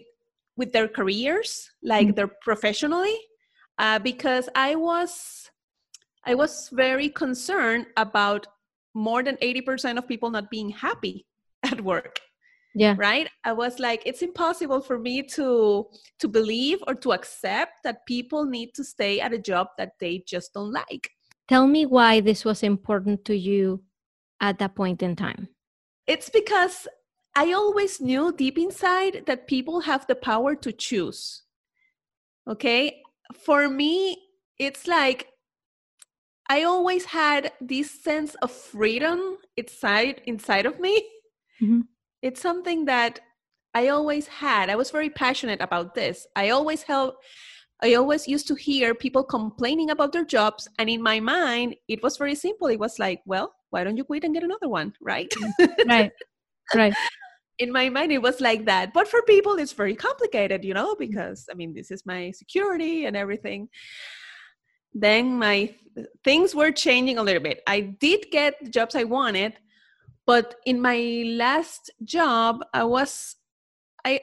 with 0.56 0.72
their 0.72 0.88
careers, 0.88 1.68
like 1.82 2.08
mm-hmm. 2.08 2.14
their 2.14 2.30
professionally, 2.42 3.16
uh, 3.78 3.98
because 3.98 4.48
I 4.54 4.74
was 4.74 5.50
I 6.24 6.34
was 6.34 6.68
very 6.72 7.08
concerned 7.08 7.86
about 7.96 8.46
more 8.94 9.22
than 9.22 9.36
80% 9.36 9.98
of 9.98 10.08
people 10.08 10.30
not 10.30 10.50
being 10.50 10.70
happy 10.70 11.26
at 11.62 11.80
work. 11.80 12.18
Yeah. 12.76 12.94
Right? 12.98 13.28
I 13.44 13.52
was 13.52 13.78
like 13.78 14.02
it's 14.04 14.22
impossible 14.22 14.80
for 14.80 14.98
me 14.98 15.22
to 15.34 15.86
to 16.18 16.28
believe 16.28 16.78
or 16.88 16.94
to 16.96 17.12
accept 17.12 17.84
that 17.84 18.04
people 18.06 18.44
need 18.46 18.74
to 18.74 18.82
stay 18.82 19.20
at 19.20 19.32
a 19.32 19.38
job 19.38 19.68
that 19.78 19.92
they 20.00 20.24
just 20.26 20.52
don't 20.54 20.72
like. 20.72 21.10
Tell 21.46 21.68
me 21.68 21.86
why 21.86 22.20
this 22.20 22.44
was 22.44 22.64
important 22.64 23.24
to 23.26 23.36
you 23.36 23.84
at 24.40 24.58
that 24.58 24.74
point 24.74 25.02
in 25.02 25.14
time. 25.14 25.48
It's 26.06 26.30
because 26.30 26.88
i 27.36 27.52
always 27.52 28.00
knew 28.00 28.32
deep 28.32 28.58
inside 28.58 29.24
that 29.26 29.46
people 29.46 29.80
have 29.80 30.06
the 30.06 30.14
power 30.14 30.54
to 30.54 30.72
choose 30.72 31.42
okay 32.48 33.02
for 33.44 33.68
me 33.68 34.16
it's 34.58 34.86
like 34.86 35.28
I 36.48 36.64
always 36.64 37.06
had 37.06 37.52
this 37.60 37.90
sense 37.90 38.34
of 38.36 38.50
freedom 38.50 39.38
inside 39.56 40.20
inside 40.26 40.66
of 40.66 40.78
me. 40.78 40.98
Mm-hmm. 41.60 41.80
It's 42.22 42.40
something 42.40 42.84
that 42.84 43.20
I 43.72 43.88
always 43.88 44.26
had. 44.26 44.70
I 44.70 44.76
was 44.76 44.90
very 44.90 45.10
passionate 45.10 45.60
about 45.60 45.94
this. 45.94 46.26
I 46.36 46.50
always 46.50 46.82
help 46.82 47.16
I 47.82 47.94
always 47.94 48.28
used 48.28 48.46
to 48.48 48.54
hear 48.54 48.94
people 48.94 49.24
complaining 49.24 49.90
about 49.90 50.12
their 50.12 50.24
jobs 50.24 50.68
and 50.78 50.88
in 50.88 51.02
my 51.02 51.18
mind 51.18 51.76
it 51.88 52.02
was 52.02 52.16
very 52.16 52.34
simple. 52.34 52.68
It 52.68 52.78
was 52.78 52.98
like, 52.98 53.22
well, 53.24 53.54
why 53.70 53.82
don't 53.82 53.96
you 53.96 54.04
quit 54.04 54.24
and 54.24 54.34
get 54.34 54.44
another 54.44 54.68
one, 54.68 54.94
right? 55.00 55.32
right. 55.86 56.12
Right. 56.74 56.94
in 57.58 57.72
my 57.72 57.88
mind 57.88 58.12
it 58.12 58.22
was 58.22 58.40
like 58.40 58.64
that. 58.66 58.92
But 58.92 59.08
for 59.08 59.22
people 59.22 59.54
it's 59.54 59.72
very 59.72 59.94
complicated, 59.94 60.64
you 60.64 60.74
know, 60.74 60.94
because 60.94 61.46
I 61.50 61.54
mean 61.54 61.74
this 61.74 61.90
is 61.90 62.04
my 62.06 62.30
security 62.32 63.06
and 63.06 63.16
everything 63.16 63.68
then 64.94 65.38
my 65.38 65.74
things 66.22 66.54
were 66.54 66.70
changing 66.70 67.18
a 67.18 67.22
little 67.22 67.42
bit. 67.42 67.62
I 67.66 67.80
did 67.80 68.26
get 68.30 68.54
the 68.62 68.70
jobs 68.70 68.94
I 68.94 69.04
wanted, 69.04 69.54
but 70.26 70.54
in 70.64 70.80
my 70.80 71.24
last 71.26 71.90
job, 72.04 72.64
I 72.72 72.84
was 72.84 73.36
I 74.04 74.20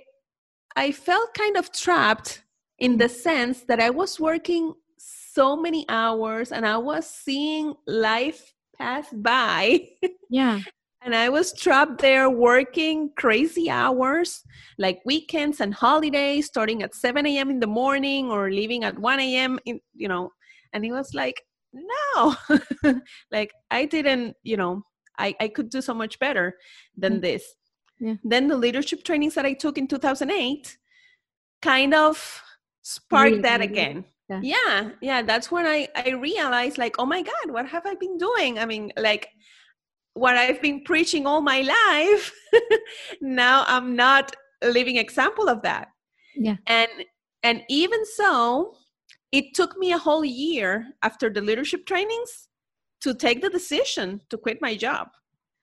I 0.76 0.92
felt 0.92 1.34
kind 1.34 1.58
of 1.58 1.72
trapped 1.72 2.44
in 2.80 2.98
the 2.98 3.10
sense 3.10 3.64
that 3.64 3.80
I 3.80 3.90
was 3.90 4.20
working 4.20 4.74
so 4.98 5.56
many 5.56 5.86
hours 5.90 6.52
and 6.52 6.66
I 6.66 6.78
was 6.78 7.10
seeing 7.10 7.76
life 7.86 8.54
pass 8.78 9.08
by. 9.12 9.90
Yeah. 10.34 10.62
And 11.02 11.16
I 11.16 11.30
was 11.30 11.54
trapped 11.54 12.00
there 12.00 12.30
working 12.30 13.12
crazy 13.18 13.70
hours, 13.70 14.44
like 14.78 15.00
weekends 15.06 15.60
and 15.60 15.74
holidays, 15.74 16.46
starting 16.48 16.84
at 16.84 16.94
7 16.94 17.26
a.m. 17.26 17.50
in 17.50 17.60
the 17.60 17.68
morning 17.68 18.30
or 18.30 18.52
leaving 18.52 18.84
at 18.84 19.00
1 19.00 19.20
a.m. 19.20 19.60
in, 19.66 19.80
you 19.94 20.08
know, 20.08 20.32
and 20.74 20.84
he 20.86 20.92
was 20.92 21.14
like 21.14 21.42
no 21.74 22.36
like 23.32 23.52
i 23.70 23.86
didn't 23.86 24.36
you 24.44 24.58
know 24.58 24.84
i 25.18 25.34
i 25.40 25.48
could 25.48 25.70
do 25.70 25.82
so 25.82 25.94
much 25.94 26.20
better 26.20 26.58
than 26.98 27.18
mm. 27.18 27.22
this 27.22 27.56
yeah. 28.00 28.16
then 28.24 28.48
the 28.48 28.58
leadership 28.58 29.04
trainings 29.04 29.36
that 29.36 29.46
i 29.46 29.54
took 29.54 29.78
in 29.78 29.88
2008 29.88 30.78
kind 31.62 31.94
of 31.94 32.42
sparked 32.82 33.42
that 33.42 33.62
again 33.62 34.04
yeah. 34.30 34.40
yeah 34.42 34.90
yeah 35.02 35.22
that's 35.22 35.52
when 35.52 35.66
i 35.66 35.88
i 35.96 36.12
realized 36.12 36.78
like 36.78 36.96
oh 37.00 37.06
my 37.06 37.22
god 37.22 37.52
what 37.52 37.66
have 37.66 37.86
i 37.86 37.96
been 37.96 38.18
doing 38.18 38.60
i 38.60 38.66
mean 38.66 38.92
like 38.98 39.30
what 40.14 40.36
i've 40.36 40.62
been 40.62 40.84
preaching 40.84 41.26
all 41.26 41.42
my 41.42 41.62
life 41.62 42.34
now 43.22 43.64
i'm 43.68 43.96
not 43.96 44.36
a 44.62 44.70
living 44.70 44.98
example 44.98 45.48
of 45.50 45.62
that 45.62 45.88
yeah 46.36 46.56
and 46.68 46.90
and 47.44 47.64
even 47.70 48.06
so 48.06 48.76
it 49.32 49.54
took 49.54 49.78
me 49.78 49.94
a 49.94 49.98
whole 49.98 50.26
year 50.26 50.88
after 51.02 51.30
the 51.30 51.42
leadership 51.42 51.86
trainings 51.86 52.50
to 53.02 53.14
take 53.14 53.42
the 53.42 53.50
decision 53.50 54.22
to 54.30 54.38
quit 54.38 54.62
my 54.62 54.76
job. 54.76 55.08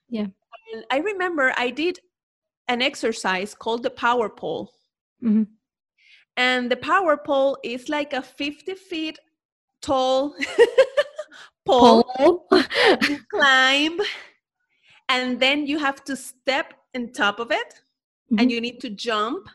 Yeah. 0.09 0.27
And 0.73 0.85
I 0.91 0.99
remember 0.99 1.53
I 1.57 1.71
did 1.71 1.99
an 2.69 2.83
exercise 2.83 3.55
called 3.55 3.83
the 3.83 3.91
power 3.91 4.29
pole. 4.29 4.73
Mm-hmm. 5.23 5.45
And 6.37 6.71
the 6.71 6.77
power 6.77 7.17
pole 7.17 7.59
is 7.65 7.89
like 7.89 8.13
a 8.13 8.23
50 8.23 8.75
feet 8.75 9.19
tall 9.83 10.35
pole, 11.67 12.05
pole. 12.17 12.47
climb. 13.31 13.99
And 15.09 15.41
then 15.41 15.67
you 15.67 15.79
have 15.79 16.05
to 16.05 16.17
step 16.17 16.75
on 16.95 17.13
top 17.13 17.39
of 17.41 17.51
it 17.51 17.75
mm-hmm. 18.31 18.39
and 18.39 18.51
you 18.51 18.61
need 18.61 18.81
to 18.81 18.91
jump 18.91 19.49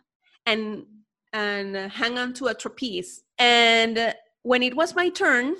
and 0.45 0.85
and 1.31 1.75
hang 1.91 2.17
on 2.19 2.33
to 2.33 2.45
a 2.47 2.53
trapeze 2.53 3.23
and 3.39 4.13
when 4.43 4.61
it 4.61 4.75
was 4.75 4.95
my 4.95 5.09
turn, 5.09 5.55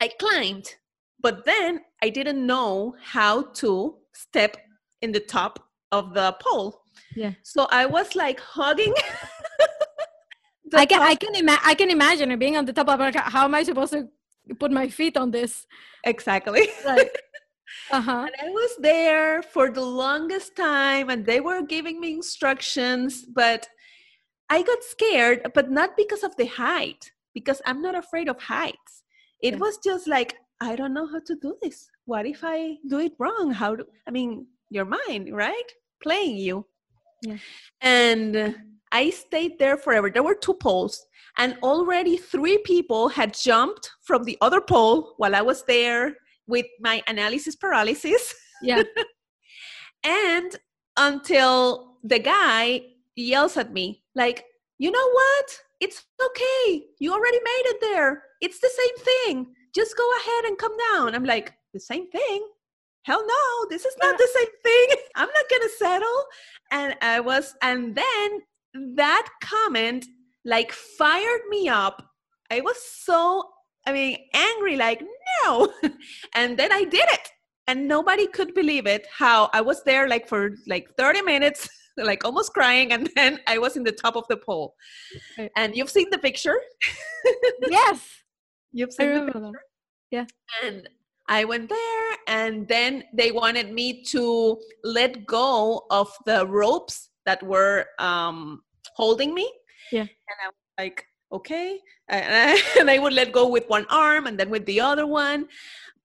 I 0.00 0.08
climbed, 0.08 0.76
but 1.20 1.44
then 1.44 1.80
I 2.02 2.10
didn't 2.10 2.46
know 2.46 2.94
how 3.02 3.42
to 3.60 3.96
step 4.12 4.56
in 5.00 5.10
the 5.12 5.20
top 5.20 5.58
of 5.90 6.14
the 6.14 6.36
pole. 6.40 6.82
Yeah. 7.16 7.32
So 7.42 7.66
I 7.70 7.86
was 7.86 8.14
like 8.14 8.40
hugging 8.40 8.94
I 10.72 10.86
can, 10.86 11.02
I 11.02 11.14
can, 11.14 11.34
ima- 11.36 11.60
I 11.64 11.74
can 11.74 11.90
imagine 11.90 12.36
being 12.38 12.56
on 12.56 12.64
the 12.64 12.72
top 12.72 12.88
of 12.88 13.14
how 13.14 13.44
am 13.44 13.54
I 13.54 13.62
supposed 13.62 13.92
to 13.92 14.08
put 14.58 14.72
my 14.72 14.88
feet 14.88 15.16
on 15.16 15.30
this? 15.30 15.66
Exactly. 16.04 16.68
Right. 16.84 17.10
Uh-huh. 17.90 18.26
And 18.26 18.34
I 18.42 18.50
was 18.50 18.76
there 18.80 19.42
for 19.42 19.70
the 19.70 19.84
longest 19.84 20.56
time 20.56 21.10
and 21.10 21.24
they 21.26 21.40
were 21.40 21.62
giving 21.62 22.00
me 22.00 22.12
instructions, 22.14 23.24
but 23.24 23.68
I 24.50 24.62
got 24.62 24.82
scared, 24.82 25.50
but 25.54 25.70
not 25.70 25.96
because 25.96 26.22
of 26.22 26.36
the 26.36 26.46
height, 26.46 27.10
because 27.34 27.60
I'm 27.66 27.82
not 27.82 27.94
afraid 27.94 28.28
of 28.28 28.40
heights. 28.40 29.02
It 29.42 29.54
Yeah. 29.54 29.60
was 29.60 29.78
just 29.78 30.06
like, 30.06 30.36
I 30.60 30.76
don't 30.76 30.94
know 30.94 31.06
how 31.06 31.20
to 31.20 31.36
do 31.36 31.56
this. 31.62 31.88
What 32.06 32.26
if 32.26 32.40
I 32.42 32.78
do 32.86 32.98
it 32.98 33.12
wrong? 33.18 33.50
How 33.52 33.76
do 33.76 33.84
I 34.06 34.10
mean, 34.10 34.46
your 34.70 34.84
mind, 34.84 35.34
right? 35.34 35.70
Playing 36.02 36.36
you. 36.38 36.66
Yeah. 37.22 37.38
And 37.80 38.56
I 38.92 39.10
stayed 39.10 39.58
there 39.58 39.76
forever. 39.76 40.10
There 40.10 40.22
were 40.22 40.34
two 40.34 40.54
poles, 40.54 41.06
and 41.38 41.56
already 41.62 42.16
three 42.16 42.58
people 42.58 43.08
had 43.08 43.34
jumped 43.34 43.90
from 44.02 44.24
the 44.24 44.38
other 44.40 44.60
pole 44.60 45.14
while 45.16 45.34
I 45.34 45.42
was 45.42 45.64
there 45.64 46.16
with 46.46 46.66
my 46.80 47.02
analysis 47.06 47.56
paralysis. 47.56 48.34
Yeah. 48.62 48.82
And 50.04 50.54
until 50.98 51.96
the 52.04 52.18
guy 52.18 52.82
yells 53.16 53.56
at 53.56 53.72
me, 53.72 54.02
like, 54.14 54.44
you 54.78 54.90
know 54.90 55.10
what? 55.10 55.58
It's 55.80 56.04
okay. 56.22 56.84
You 56.98 57.12
already 57.12 57.38
made 57.38 57.62
it 57.66 57.80
there. 57.80 58.22
It's 58.40 58.60
the 58.60 58.70
same 58.70 59.04
thing. 59.04 59.54
Just 59.74 59.96
go 59.96 60.08
ahead 60.20 60.44
and 60.44 60.58
come 60.58 60.76
down. 60.92 61.14
I'm 61.14 61.24
like, 61.24 61.54
the 61.72 61.80
same 61.80 62.10
thing? 62.10 62.46
Hell 63.02 63.24
no, 63.26 63.66
this 63.68 63.84
is 63.84 63.94
not 64.02 64.16
the 64.16 64.28
same 64.34 64.46
thing. 64.62 64.96
I'm 65.16 65.28
not 65.28 65.50
going 65.50 65.62
to 65.62 65.70
settle. 65.78 66.24
And 66.70 66.96
I 67.02 67.20
was, 67.20 67.54
and 67.62 67.94
then 67.94 68.96
that 68.96 69.28
comment 69.42 70.06
like 70.44 70.72
fired 70.72 71.40
me 71.48 71.68
up. 71.68 72.06
I 72.50 72.60
was 72.60 72.76
so, 72.80 73.42
I 73.86 73.92
mean, 73.92 74.16
angry, 74.32 74.76
like, 74.76 75.02
no. 75.44 75.72
and 76.34 76.56
then 76.58 76.72
I 76.72 76.84
did 76.84 77.06
it 77.08 77.28
and 77.66 77.88
nobody 77.88 78.26
could 78.26 78.54
believe 78.54 78.86
it 78.86 79.06
how 79.10 79.48
i 79.54 79.60
was 79.60 79.82
there 79.84 80.06
like 80.06 80.28
for 80.28 80.50
like 80.66 80.86
30 80.98 81.22
minutes 81.22 81.66
like 81.96 82.24
almost 82.24 82.52
crying 82.52 82.92
and 82.92 83.08
then 83.16 83.40
i 83.46 83.56
was 83.58 83.76
in 83.76 83.82
the 83.84 83.92
top 83.92 84.16
of 84.16 84.24
the 84.28 84.36
pole 84.36 84.74
Right. 85.38 85.50
and 85.56 85.74
you've 85.74 85.90
seen 85.90 86.08
the 86.10 86.18
picture 86.18 86.60
yes. 87.68 88.00
you've 88.72 88.90
I 88.90 88.92
seen 88.92 89.06
the 89.14 89.20
remember 89.20 89.32
picture 89.32 89.62
that. 90.12 90.32
and 90.62 90.88
i 91.28 91.44
went 91.44 91.68
there 91.70 92.16
and 92.26 92.68
then 92.68 93.04
they 93.14 93.32
wanted 93.32 93.72
me 93.72 94.02
to 94.12 94.58
let 94.82 95.24
go 95.26 95.86
of 95.90 96.12
the 96.26 96.46
ropes 96.46 97.08
that 97.24 97.42
were 97.42 97.86
um 97.98 98.60
holding 98.94 99.32
me 99.34 99.50
Yeah. 99.92 100.02
and 100.02 100.36
i 100.44 100.46
was 100.48 100.54
like 100.78 101.06
okay? 101.34 101.78
And 102.08 102.34
I, 102.34 102.62
and 102.80 102.90
I 102.90 102.98
would 102.98 103.12
let 103.12 103.32
go 103.32 103.48
with 103.48 103.66
one 103.68 103.86
arm 103.90 104.26
and 104.26 104.38
then 104.38 104.50
with 104.50 104.64
the 104.66 104.80
other 104.80 105.06
one 105.06 105.46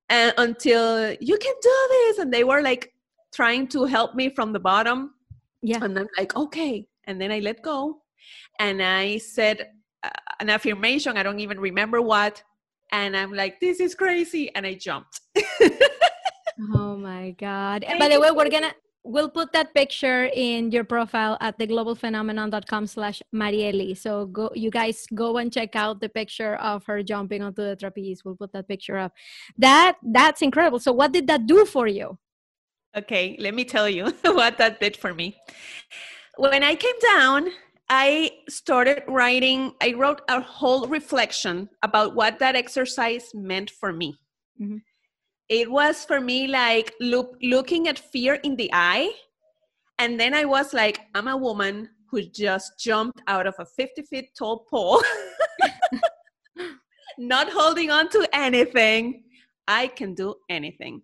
and 0.10 0.34
until 0.38 1.16
you 1.20 1.38
can 1.38 1.54
do 1.62 1.88
this 1.92 2.18
and 2.18 2.34
they 2.34 2.44
were 2.44 2.62
like 2.62 2.94
trying 3.34 3.68
to 3.68 3.86
help 3.86 4.16
me 4.16 4.30
from 4.30 4.54
the 4.54 4.60
bottom. 4.60 5.14
Yeah. 5.62 5.84
and 5.84 5.98
i'm 6.00 6.08
like 6.18 6.36
okay. 6.36 6.88
And 7.06 7.20
then 7.20 7.32
i 7.32 7.40
let 7.40 7.62
go. 7.62 8.02
And 8.60 8.82
i 8.82 9.18
said 9.18 9.70
uh, 10.04 10.10
an 10.40 10.50
affirmation 10.50 11.18
i 11.18 11.24
don't 11.24 11.40
even 11.40 11.60
remember 11.60 12.02
what. 12.02 12.44
And 12.92 13.16
i'm 13.16 13.34
like 13.34 13.60
this 13.60 13.80
is 13.80 13.94
crazy. 13.96 14.54
And 14.56 14.66
i 14.66 14.74
jumped. 14.74 15.22
Oh 16.76 16.98
my 16.98 17.32
God. 17.32 17.84
And 17.84 18.00
by 18.00 18.10
the 18.10 18.20
way, 18.20 18.32
we're 18.32 18.50
gonna 18.50 18.74
we'll 19.04 19.30
put 19.30 19.52
that 19.54 19.74
picture 19.74 20.30
in 20.34 20.72
your 20.72 20.84
profile 20.84 21.38
at 21.42 21.58
theglobalphenomenon.com 21.58 22.88
slash 22.88 23.22
Mariely. 23.34 23.96
So 23.98 24.26
go 24.28 24.52
you 24.54 24.70
guys 24.70 25.06
go 25.14 25.38
and 25.38 25.52
check 25.52 25.76
out 25.76 26.02
the 26.02 26.10
picture 26.10 26.56
of 26.56 26.84
her 26.86 27.04
jumping 27.04 27.42
onto 27.42 27.64
the 27.64 27.76
trapeze. 27.76 28.24
We'll 28.24 28.36
put 28.36 28.54
that 28.54 28.68
picture 28.68 28.98
up. 28.98 29.14
That 29.58 29.98
that's 30.04 30.42
incredible. 30.42 30.80
So 30.80 30.92
what 30.92 31.12
did 31.12 31.28
that 31.28 31.48
do 31.48 31.66
for 31.66 31.88
you? 31.88 32.18
Okay, 32.98 33.38
let 33.40 33.54
me 33.54 33.66
tell 33.66 33.88
you 33.88 34.12
what 34.24 34.58
that 34.58 34.80
did 34.80 34.98
for 34.98 35.14
me. 35.14 35.38
When 36.38 36.64
I 36.64 36.76
came 36.76 37.00
down, 37.16 37.50
I 37.90 38.32
started 38.48 39.04
writing, 39.08 39.74
I 39.82 39.94
wrote 39.94 40.22
a 40.30 40.42
whole 40.42 40.88
reflection 40.88 41.70
about 41.82 42.16
what 42.16 42.40
that 42.40 42.56
exercise 42.56 43.32
meant 43.34 43.70
for 43.72 43.92
me. 43.92 44.20
Mhm. 44.62 44.82
It 45.50 45.72
was 45.72 46.06
for 46.06 46.22
me 46.22 46.48
like 46.48 46.94
look, 47.00 47.36
looking 47.42 47.88
at 47.88 47.98
fear 47.98 48.36
in 48.36 48.56
the 48.56 48.70
eye. 48.72 49.12
And 49.98 50.20
then 50.20 50.34
I 50.34 50.46
was 50.46 50.74
like, 50.74 51.00
I'm 51.16 51.28
a 51.28 51.36
woman 51.36 51.90
who 52.10 52.22
just 52.22 52.80
jumped 52.80 53.22
out 53.28 53.48
of 53.48 53.56
a 53.60 53.66
50 53.66 54.04
feet 54.04 54.30
tall 54.38 54.66
pole, 54.70 55.02
not 57.18 57.50
holding 57.52 57.92
on 57.92 58.10
to 58.10 58.28
anything. 58.32 59.24
I 59.68 59.88
can 59.88 60.14
do 60.14 60.36
anything. 60.50 61.02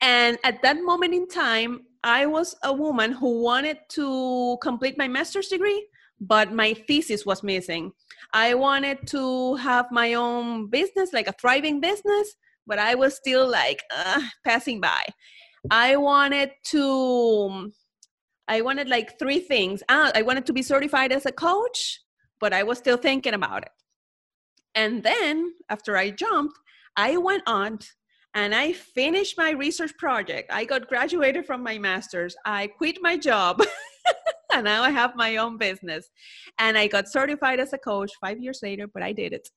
And 0.00 0.38
at 0.44 0.62
that 0.62 0.82
moment 0.82 1.14
in 1.14 1.28
time, 1.28 1.80
I 2.02 2.26
was 2.26 2.56
a 2.64 2.72
woman 2.72 3.12
who 3.12 3.42
wanted 3.42 3.78
to 3.90 4.56
complete 4.62 4.96
my 4.96 5.08
master's 5.08 5.48
degree, 5.48 5.86
but 6.20 6.52
my 6.52 6.72
thesis 6.72 7.26
was 7.26 7.42
missing. 7.42 7.92
I 8.32 8.54
wanted 8.54 9.06
to 9.08 9.56
have 9.56 9.86
my 9.90 10.14
own 10.14 10.68
business, 10.68 11.12
like 11.12 11.26
a 11.26 11.32
thriving 11.32 11.80
business, 11.80 12.36
but 12.70 12.78
I 12.78 12.94
was 12.94 13.16
still 13.16 13.50
like 13.50 13.82
uh, 13.94 14.22
passing 14.46 14.80
by. 14.80 15.02
I 15.70 15.96
wanted 15.96 16.52
to, 16.66 17.70
I 18.46 18.60
wanted 18.62 18.88
like 18.88 19.18
three 19.18 19.40
things. 19.40 19.82
Ah, 19.88 20.12
I 20.14 20.22
wanted 20.22 20.46
to 20.46 20.52
be 20.52 20.62
certified 20.62 21.10
as 21.10 21.26
a 21.26 21.32
coach, 21.32 22.00
but 22.38 22.52
I 22.52 22.62
was 22.62 22.78
still 22.78 22.96
thinking 22.96 23.34
about 23.34 23.62
it. 23.62 23.72
And 24.76 25.02
then 25.02 25.52
after 25.68 25.96
I 25.96 26.10
jumped, 26.10 26.56
I 26.96 27.16
went 27.16 27.42
on 27.48 27.80
and 28.34 28.54
I 28.54 28.72
finished 28.72 29.36
my 29.36 29.50
research 29.50 29.92
project. 29.98 30.52
I 30.52 30.64
got 30.64 30.86
graduated 30.86 31.46
from 31.46 31.64
my 31.64 31.76
master's. 31.76 32.36
I 32.46 32.68
quit 32.68 32.98
my 33.02 33.16
job. 33.16 33.60
now 34.64 34.82
I 34.82 34.90
have 34.90 35.16
my 35.16 35.36
own 35.36 35.56
business. 35.56 36.10
And 36.58 36.76
I 36.76 36.86
got 36.86 37.08
certified 37.08 37.60
as 37.60 37.72
a 37.72 37.78
coach 37.78 38.10
five 38.20 38.38
years 38.40 38.60
later, 38.62 38.86
but 38.86 39.02
I 39.02 39.12
did 39.12 39.32
it. 39.32 39.48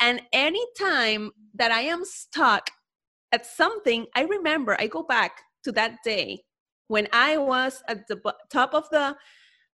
And 0.00 0.22
anytime 0.32 1.30
that 1.54 1.72
I 1.72 1.82
am 1.82 2.04
stuck 2.04 2.70
at 3.32 3.46
something, 3.46 4.06
I 4.14 4.22
remember, 4.22 4.76
I 4.78 4.86
go 4.86 5.02
back 5.02 5.42
to 5.64 5.72
that 5.72 5.98
day 6.04 6.42
when 6.88 7.08
I 7.12 7.38
was 7.38 7.82
at 7.88 8.06
the 8.08 8.20
top 8.50 8.74
of 8.74 8.88
the 8.90 9.16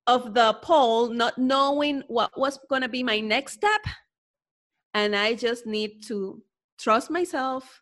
of 0.05 0.33
the 0.33 0.53
pole, 0.61 1.09
not 1.09 1.37
knowing 1.37 2.01
what 2.07 2.31
was 2.39 2.57
going 2.69 2.81
to 2.81 2.87
be 2.87 3.03
my 3.03 3.19
next 3.19 3.53
step. 3.53 3.81
And 4.93 5.13
I 5.13 5.33
just 5.33 5.67
need 5.67 6.01
to 6.07 6.41
trust 6.79 7.11
myself, 7.11 7.81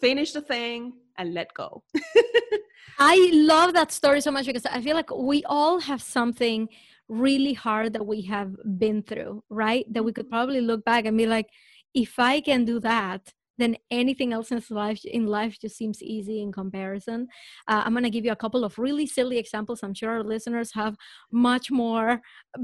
finish 0.00 0.32
the 0.32 0.40
thing, 0.40 0.92
and 1.18 1.34
let 1.34 1.52
go. 1.52 1.82
I 2.98 3.30
love 3.32 3.74
that 3.74 3.92
story 3.92 4.20
so 4.20 4.30
much 4.30 4.46
because 4.46 4.66
I 4.66 4.80
feel 4.80 4.94
like 4.94 5.10
we 5.10 5.42
all 5.44 5.80
have 5.80 6.02
something 6.02 6.68
really 7.08 7.52
hard 7.52 7.92
that 7.92 8.06
we 8.06 8.22
have 8.22 8.54
been 8.78 9.02
through, 9.02 9.42
right? 9.50 9.84
That 9.92 10.04
we 10.04 10.12
could 10.12 10.26
mm-hmm. 10.26 10.34
probably 10.34 10.60
look 10.60 10.84
back 10.84 11.04
and 11.04 11.16
be 11.16 11.26
like, 11.26 11.48
if 11.94 12.18
I 12.18 12.40
can 12.40 12.64
do 12.64 12.80
that, 12.80 13.32
then 13.58 13.76
anything 13.90 14.32
else 14.32 14.50
in 14.50 14.62
life 14.70 15.04
in 15.04 15.26
life 15.26 15.58
just 15.60 15.76
seems 15.76 16.02
easy 16.02 16.42
in 16.42 16.52
comparison. 16.52 17.28
Uh, 17.68 17.82
I'm 17.84 17.94
gonna 17.94 18.10
give 18.10 18.24
you 18.24 18.32
a 18.32 18.36
couple 18.36 18.64
of 18.64 18.78
really 18.78 19.06
silly 19.06 19.38
examples. 19.38 19.82
I'm 19.82 19.94
sure 19.94 20.10
our 20.10 20.24
listeners 20.24 20.72
have 20.74 20.96
much 21.30 21.70
more 21.70 22.20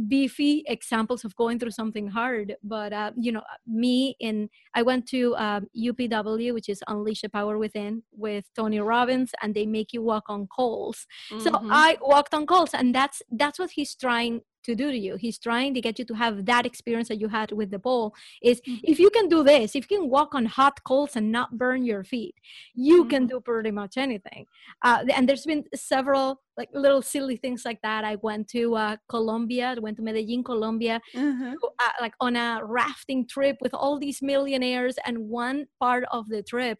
beefy 0.09 0.64
examples 0.66 1.24
of 1.24 1.35
going 1.37 1.59
through 1.59 1.70
something 1.72 2.09
hard. 2.09 2.55
But 2.62 2.92
uh, 2.92 3.12
you 3.16 3.33
know, 3.33 3.42
me 3.66 4.16
in 4.20 4.48
I 4.74 4.83
went 4.83 5.07
to 5.09 5.35
um, 5.37 5.66
UPW, 5.76 6.55
which 6.55 6.68
is 6.68 6.83
Unleash 6.88 7.22
the 7.22 7.29
Power 7.29 7.59
Within, 7.59 8.03
with 8.12 8.44
Tony 8.57 8.81
Robbins, 8.81 9.33
and 9.42 9.55
they 9.55 9.66
make 9.66 9.92
you 9.92 10.03
walk 10.03 10.24
on 10.29 10.46
coals. 10.48 11.07
So 11.38 11.50
Mhm. 11.50 11.68
I 11.70 11.98
walked 12.00 12.35
on 12.35 12.46
coals, 12.46 12.74
and 12.74 12.94
that's 12.94 13.22
that's 13.31 13.59
what 13.59 13.70
he's 13.70 13.94
trying 13.94 14.40
to 14.64 14.75
do 14.75 14.90
to 14.90 14.99
you. 14.99 15.16
He's 15.16 15.38
trying 15.38 15.75
to 15.75 15.81
get 15.81 15.99
you 15.99 16.05
to 16.07 16.14
have 16.14 16.46
that 16.46 16.66
experience 16.66 17.09
that 17.09 17.20
you 17.20 17.29
had 17.29 17.53
with 17.53 17.70
the 17.70 17.79
ball 17.79 18.14
Is 18.42 18.61
Mhm. 18.62 18.81
if 18.83 18.99
you 18.99 19.11
can 19.11 19.29
do 19.29 19.42
this, 19.42 19.75
if 19.77 19.90
you 19.90 19.99
can 19.99 20.09
walk 20.11 20.35
on 20.35 20.46
hot 20.46 20.83
coals 20.85 21.16
and 21.16 21.31
not 21.33 21.57
burn 21.59 21.85
your 21.85 22.05
feet, 22.05 22.35
you 22.75 23.05
can 23.07 23.27
do 23.27 23.40
pretty 23.40 23.70
much 23.70 23.96
anything. 23.96 24.46
Uh, 24.83 25.05
and 25.16 25.29
there's 25.29 25.46
been 25.46 25.64
several 25.75 26.40
like 26.57 26.68
little 26.75 27.01
silly 27.01 27.37
things 27.37 27.64
like 27.64 27.81
that. 27.83 28.05
I 28.05 28.16
went 28.16 28.49
to 28.49 28.75
uh, 28.75 28.96
Colombia, 29.09 29.75
I 29.77 29.81
went 29.81 29.96
to 29.96 30.03
Medellin, 30.03 30.44
Colombia, 30.44 31.01
Mhm. 31.14 31.55
uh, 31.79 31.92
like 32.01 32.14
on 32.20 32.37
a 32.37 32.61
rafting 32.62 33.27
trip 33.27 33.57
with 33.62 33.73
all 33.73 33.99
these 33.99 34.20
millionaires 34.20 34.96
and 35.07 35.16
one 35.31 35.66
part 35.81 36.05
of 36.11 36.29
the 36.29 36.42
trip 36.42 36.79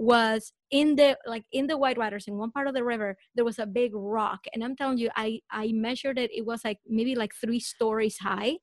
was 0.00 0.54
in 0.70 0.96
the 0.96 1.16
like 1.26 1.44
in 1.52 1.66
the 1.66 1.76
white 1.76 1.98
waters 1.98 2.26
in 2.26 2.38
one 2.38 2.50
part 2.50 2.66
of 2.66 2.72
the 2.72 2.82
river 2.82 3.18
there 3.34 3.44
was 3.44 3.58
a 3.58 3.66
big 3.66 3.92
rock. 3.94 4.40
And 4.54 4.64
i'm 4.64 4.74
telling 4.74 4.96
you 4.98 5.10
i 5.14 5.40
i 5.50 5.72
measured 5.72 6.18
it. 6.18 6.30
It 6.34 6.46
was 6.46 6.64
like 6.64 6.78
maybe 6.88 7.14
like 7.14 7.34
three 7.34 7.60
stories 7.60 8.16
high. 8.18 8.56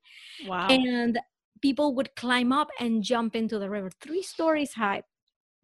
Wow. 0.47 0.67
and 0.67 1.19
people 1.61 1.93
would 1.95 2.15
climb 2.15 2.51
up 2.51 2.69
and 2.79 3.03
jump 3.03 3.35
into 3.35 3.59
the 3.59 3.69
river 3.69 3.91
three 4.01 4.23
stories 4.23 4.73
high. 4.73 5.03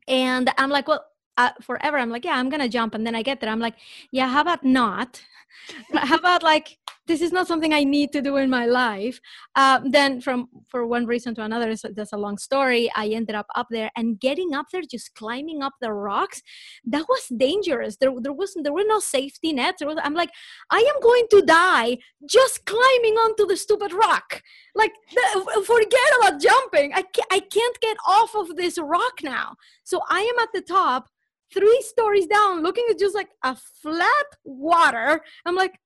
And 0.07 0.51
i'm 0.59 0.69
like 0.69 0.87
well 0.87 1.03
uh, 1.35 1.49
forever. 1.63 1.97
I'm 1.97 2.11
like 2.11 2.25
yeah 2.25 2.37
i'm 2.37 2.49
gonna 2.49 2.69
jump. 2.69 2.93
And 2.93 3.05
then 3.05 3.15
i 3.15 3.23
get 3.23 3.41
there. 3.41 3.49
I'm 3.49 3.59
like 3.59 3.75
yeah 4.11 4.27
how 4.27 4.41
about 4.41 4.63
not? 4.63 5.23
How 5.93 6.17
about 6.17 6.41
like 6.43 6.77
this 7.05 7.21
is 7.21 7.31
not 7.31 7.47
something 7.47 7.73
I 7.73 7.83
need 7.83 8.11
to 8.13 8.21
do 8.21 8.37
in 8.37 8.49
my 8.49 8.65
life. 8.65 9.19
Uh, 9.55 9.81
then, 9.85 10.21
from 10.21 10.47
for 10.69 10.85
one 10.87 11.05
reason 11.05 11.35
to 11.35 11.43
another, 11.43 11.75
so 11.75 11.89
that's 11.93 12.13
a 12.13 12.17
long 12.17 12.37
story. 12.37 12.89
I 12.95 13.07
ended 13.09 13.35
up 13.35 13.47
up 13.55 13.67
there 13.69 13.91
and 13.95 14.19
getting 14.19 14.53
up 14.53 14.67
there, 14.71 14.81
just 14.89 15.13
climbing 15.15 15.61
up 15.61 15.73
the 15.81 15.91
rocks. 15.91 16.41
That 16.85 17.05
was 17.09 17.27
dangerous. 17.35 17.97
There, 17.97 18.11
there 18.21 18.33
wasn't, 18.33 18.63
there 18.63 18.73
were 18.73 18.85
no 18.87 18.99
safety 18.99 19.51
nets. 19.51 19.83
Was, 19.83 19.97
I'm 20.01 20.13
like, 20.13 20.31
I 20.71 20.79
am 20.79 21.01
going 21.01 21.27
to 21.31 21.41
die 21.41 21.97
just 22.25 22.65
climbing 22.65 23.15
onto 23.15 23.45
the 23.45 23.57
stupid 23.57 23.91
rock. 23.91 24.41
Like, 24.75 24.93
the, 25.13 25.63
forget 25.65 25.99
about 26.19 26.41
jumping. 26.41 26.93
I 26.93 27.01
can't, 27.01 27.27
I 27.31 27.39
can't 27.39 27.79
get 27.81 27.97
off 28.07 28.33
of 28.35 28.55
this 28.55 28.77
rock 28.77 29.19
now. 29.23 29.55
So 29.83 30.01
I 30.09 30.21
am 30.21 30.41
at 30.41 30.49
the 30.53 30.61
top 30.61 31.09
three 31.53 31.85
stories 31.87 32.25
down 32.25 32.63
looking 32.63 32.85
at 32.89 32.97
just 32.97 33.13
like 33.13 33.29
a 33.43 33.55
flat 33.55 34.25
water 34.43 35.21
i'm 35.45 35.55
like 35.55 35.79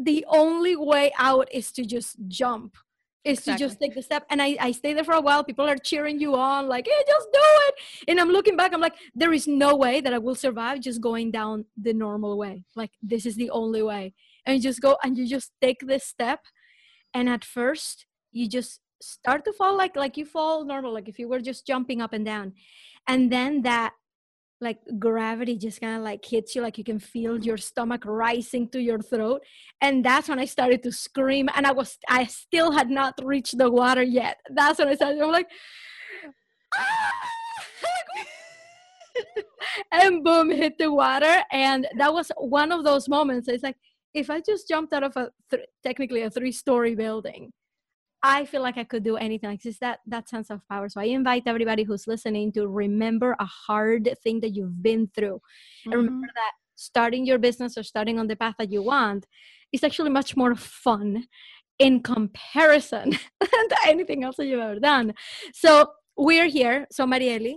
the 0.00 0.24
only 0.28 0.76
way 0.76 1.12
out 1.18 1.48
is 1.52 1.72
to 1.72 1.84
just 1.84 2.16
jump 2.28 2.76
is 3.24 3.38
exactly. 3.38 3.52
to 3.52 3.68
just 3.68 3.80
take 3.80 3.94
the 3.94 4.02
step. 4.02 4.26
And 4.30 4.40
I, 4.40 4.56
I 4.60 4.72
stay 4.72 4.92
there 4.92 5.04
for 5.04 5.14
a 5.14 5.20
while. 5.20 5.42
People 5.42 5.66
are 5.68 5.76
cheering 5.76 6.20
you 6.20 6.34
on 6.34 6.68
like 6.68 6.86
hey 6.86 7.04
just 7.06 7.28
do 7.32 7.40
it. 7.42 7.74
And 8.08 8.20
i'm 8.20 8.28
looking 8.28 8.56
back 8.56 8.72
i'm 8.74 8.80
like 8.80 8.94
there 9.14 9.32
is 9.32 9.46
no 9.46 9.74
way 9.76 10.00
that 10.00 10.12
i 10.12 10.18
will 10.18 10.34
survive 10.34 10.80
just 10.80 11.00
going 11.00 11.30
down 11.30 11.64
the 11.80 11.92
normal 11.92 12.36
way. 12.36 12.64
Like 12.76 12.90
this 13.02 13.26
is 13.26 13.36
the 13.36 13.50
only 13.50 13.82
way. 13.82 14.14
And 14.46 14.56
you 14.56 14.62
just 14.62 14.80
go 14.80 14.96
and 15.02 15.16
you 15.16 15.26
just 15.26 15.52
take 15.60 15.80
this 15.80 16.04
step. 16.04 16.40
And 17.14 17.28
at 17.28 17.44
first 17.44 18.06
you 18.32 18.48
just 18.48 18.80
start 19.00 19.44
to 19.44 19.52
fall 19.52 19.76
like 19.76 19.96
like 19.96 20.16
you 20.16 20.24
fall 20.24 20.64
normal 20.64 20.92
like 20.92 21.08
if 21.08 21.18
you 21.18 21.28
were 21.28 21.40
just 21.40 21.66
jumping 21.66 22.02
up 22.02 22.12
and 22.12 22.24
down. 22.24 22.52
And 23.06 23.30
then 23.30 23.62
that 23.62 23.92
like 24.64 24.78
gravity 24.98 25.56
just 25.56 25.80
kind 25.80 25.96
of 25.96 26.02
like 26.02 26.24
hits 26.24 26.54
you 26.54 26.62
like 26.62 26.78
you 26.78 26.84
can 26.84 26.98
feel 26.98 27.38
your 27.38 27.56
stomach 27.56 28.02
rising 28.04 28.68
to 28.70 28.80
your 28.80 28.98
throat. 28.98 29.42
And 29.80 30.04
that's 30.04 30.28
when 30.28 30.38
i 30.38 30.44
started 30.46 30.82
to 30.82 30.92
scream 30.92 31.48
and 31.54 31.66
i 31.66 31.72
was 31.72 31.98
i 32.08 32.24
still 32.26 32.72
had 32.72 32.90
not 32.90 33.14
reached 33.22 33.58
the 33.58 33.70
water 33.70 34.02
yet. 34.02 34.38
That's 34.50 34.78
when 34.78 34.88
i 34.88 34.94
started 34.94 35.20
i'm 35.20 35.30
like 35.30 35.48
ah! 36.74 37.10
and 39.92 40.24
boom 40.24 40.50
hit 40.50 40.76
the 40.78 40.92
water. 40.92 41.42
And 41.52 41.86
that 41.98 42.12
was 42.12 42.32
one 42.36 42.72
of 42.72 42.82
those 42.84 43.08
moments. 43.08 43.46
It's 43.48 43.62
like 43.62 43.76
if 44.14 44.30
i 44.30 44.40
just 44.40 44.68
jumped 44.68 44.92
out 44.92 45.02
of 45.02 45.16
a 45.16 45.28
th- 45.50 45.66
technically 45.82 46.22
a 46.22 46.30
three 46.30 46.52
story 46.52 46.94
building 46.94 47.52
I 48.26 48.46
feel 48.46 48.62
like 48.62 48.78
I 48.78 48.84
could 48.84 49.04
do 49.04 49.16
anything. 49.18 49.50
Like 49.50 49.60
just 49.60 49.80
that 49.80 50.00
that 50.06 50.30
sense 50.30 50.48
of 50.48 50.66
power. 50.66 50.88
So 50.88 50.98
I 50.98 51.04
invite 51.04 51.42
everybody 51.46 51.82
who's 51.82 52.06
listening 52.06 52.52
to 52.52 52.66
remember 52.66 53.36
a 53.38 53.44
hard 53.44 54.08
thing 54.22 54.40
that 54.40 54.54
you've 54.56 54.82
been 54.82 55.10
through, 55.14 55.36
mm-hmm. 55.36 55.92
and 55.92 56.02
remember 56.02 56.28
that 56.34 56.52
starting 56.74 57.26
your 57.26 57.38
business 57.38 57.76
or 57.76 57.82
starting 57.82 58.18
on 58.18 58.26
the 58.26 58.34
path 58.34 58.54
that 58.58 58.72
you 58.72 58.82
want 58.82 59.26
is 59.72 59.84
actually 59.84 60.10
much 60.10 60.36
more 60.36 60.54
fun 60.54 61.24
in 61.78 62.02
comparison 62.02 63.10
to 63.42 63.76
anything 63.86 64.24
else 64.24 64.36
that 64.36 64.46
you've 64.46 64.58
ever 64.60 64.80
done. 64.80 65.12
So 65.52 65.92
we're 66.16 66.48
here. 66.48 66.86
So 66.90 67.04
Mariely, 67.04 67.56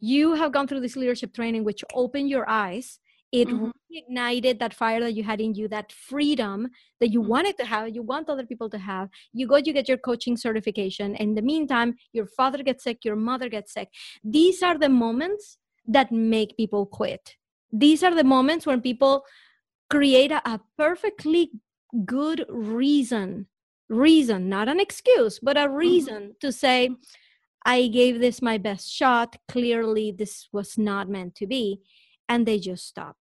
you 0.00 0.34
have 0.34 0.52
gone 0.52 0.66
through 0.66 0.80
this 0.80 0.96
leadership 0.96 1.34
training, 1.34 1.62
which 1.62 1.84
opened 1.92 2.30
your 2.30 2.48
eyes 2.48 3.00
it 3.34 3.48
mm-hmm. 3.48 3.70
reignited 3.92 4.60
that 4.60 4.72
fire 4.72 5.00
that 5.00 5.14
you 5.14 5.24
had 5.24 5.40
in 5.40 5.54
you 5.54 5.66
that 5.66 5.90
freedom 5.92 6.68
that 7.00 7.10
you 7.10 7.20
mm-hmm. 7.20 7.30
wanted 7.30 7.58
to 7.58 7.64
have 7.64 7.88
you 7.94 8.02
want 8.02 8.28
other 8.30 8.46
people 8.46 8.70
to 8.70 8.78
have 8.78 9.08
you 9.32 9.46
go 9.46 9.56
you 9.56 9.72
get 9.72 9.88
your 9.88 9.98
coaching 9.98 10.36
certification 10.36 11.16
in 11.16 11.34
the 11.34 11.42
meantime 11.42 11.94
your 12.12 12.26
father 12.26 12.62
gets 12.62 12.84
sick 12.84 13.04
your 13.04 13.16
mother 13.16 13.48
gets 13.48 13.74
sick 13.74 13.88
these 14.22 14.62
are 14.62 14.78
the 14.78 14.88
moments 14.88 15.58
that 15.86 16.12
make 16.12 16.56
people 16.56 16.86
quit 16.86 17.34
these 17.72 18.04
are 18.04 18.14
the 18.14 18.28
moments 18.36 18.66
when 18.66 18.80
people 18.80 19.24
create 19.90 20.30
a, 20.30 20.40
a 20.48 20.60
perfectly 20.78 21.50
good 22.04 22.46
reason 22.48 23.46
reason 23.88 24.48
not 24.48 24.68
an 24.68 24.78
excuse 24.78 25.40
but 25.40 25.56
a 25.56 25.60
mm-hmm. 25.60 25.74
reason 25.74 26.22
mm-hmm. 26.22 26.40
to 26.40 26.52
say 26.52 26.88
i 27.66 27.88
gave 27.88 28.20
this 28.20 28.40
my 28.40 28.56
best 28.58 28.88
shot 29.00 29.36
clearly 29.48 30.12
this 30.12 30.48
was 30.52 30.78
not 30.78 31.08
meant 31.08 31.34
to 31.34 31.46
be 31.48 31.80
and 32.28 32.46
they 32.46 32.58
just 32.58 32.86
stop 32.86 33.16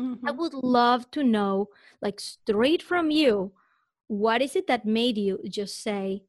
Mm-hmm. 0.00 0.26
I 0.26 0.30
would 0.30 0.54
love 0.54 1.10
to 1.10 1.22
know, 1.22 1.68
like 2.00 2.20
straight 2.20 2.82
from 2.82 3.10
you, 3.10 3.52
what 4.06 4.40
is 4.40 4.56
it 4.56 4.66
that 4.66 4.86
made 4.86 5.18
you 5.18 5.38
just 5.48 5.82
say, 5.82 6.22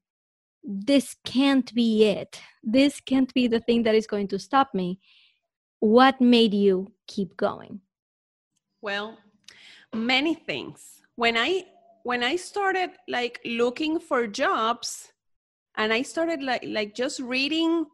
this 0.64 1.16
can't 1.24 1.74
be 1.74 2.04
it? 2.06 2.42
This 2.62 3.00
can't 3.00 3.34
be 3.34 3.48
the 3.48 3.62
thing 3.62 3.84
that 3.84 3.96
is 3.96 4.06
going 4.06 4.28
to 4.30 4.40
stop 4.40 4.74
me. 4.74 5.00
What 5.80 6.20
made 6.22 6.54
you 6.54 6.92
keep 7.08 7.38
going? 7.38 7.80
Well, 8.82 9.18
many 9.94 10.36
things. 10.36 11.02
When 11.16 11.38
I 11.38 11.66
when 12.04 12.24
I 12.24 12.36
started 12.36 12.92
like 13.08 13.40
looking 13.46 14.00
for 14.00 14.28
jobs 14.28 15.12
and 15.78 15.94
I 15.94 16.02
started 16.02 16.44
like 16.44 16.64
like 16.66 16.94
just 16.94 17.20
reading 17.20 17.86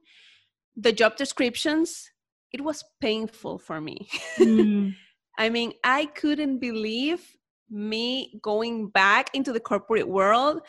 the 0.76 0.92
job 0.92 1.18
descriptions, 1.18 2.10
it 2.52 2.62
was 2.62 2.84
painful 3.00 3.60
for 3.60 3.80
me. 3.80 4.10
Mm. 4.38 4.96
I 5.38 5.50
mean, 5.50 5.74
I 5.84 6.06
couldn't 6.06 6.60
believe 6.60 7.36
me 7.70 8.40
going 8.42 8.90
back 8.90 9.30
into 9.34 9.52
the 9.52 9.60
corporate 9.60 10.08
world 10.08 10.62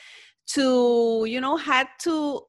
to, 0.49 1.25
you 1.27 1.41
know, 1.41 1.57
had 1.57 1.89
to, 2.03 2.43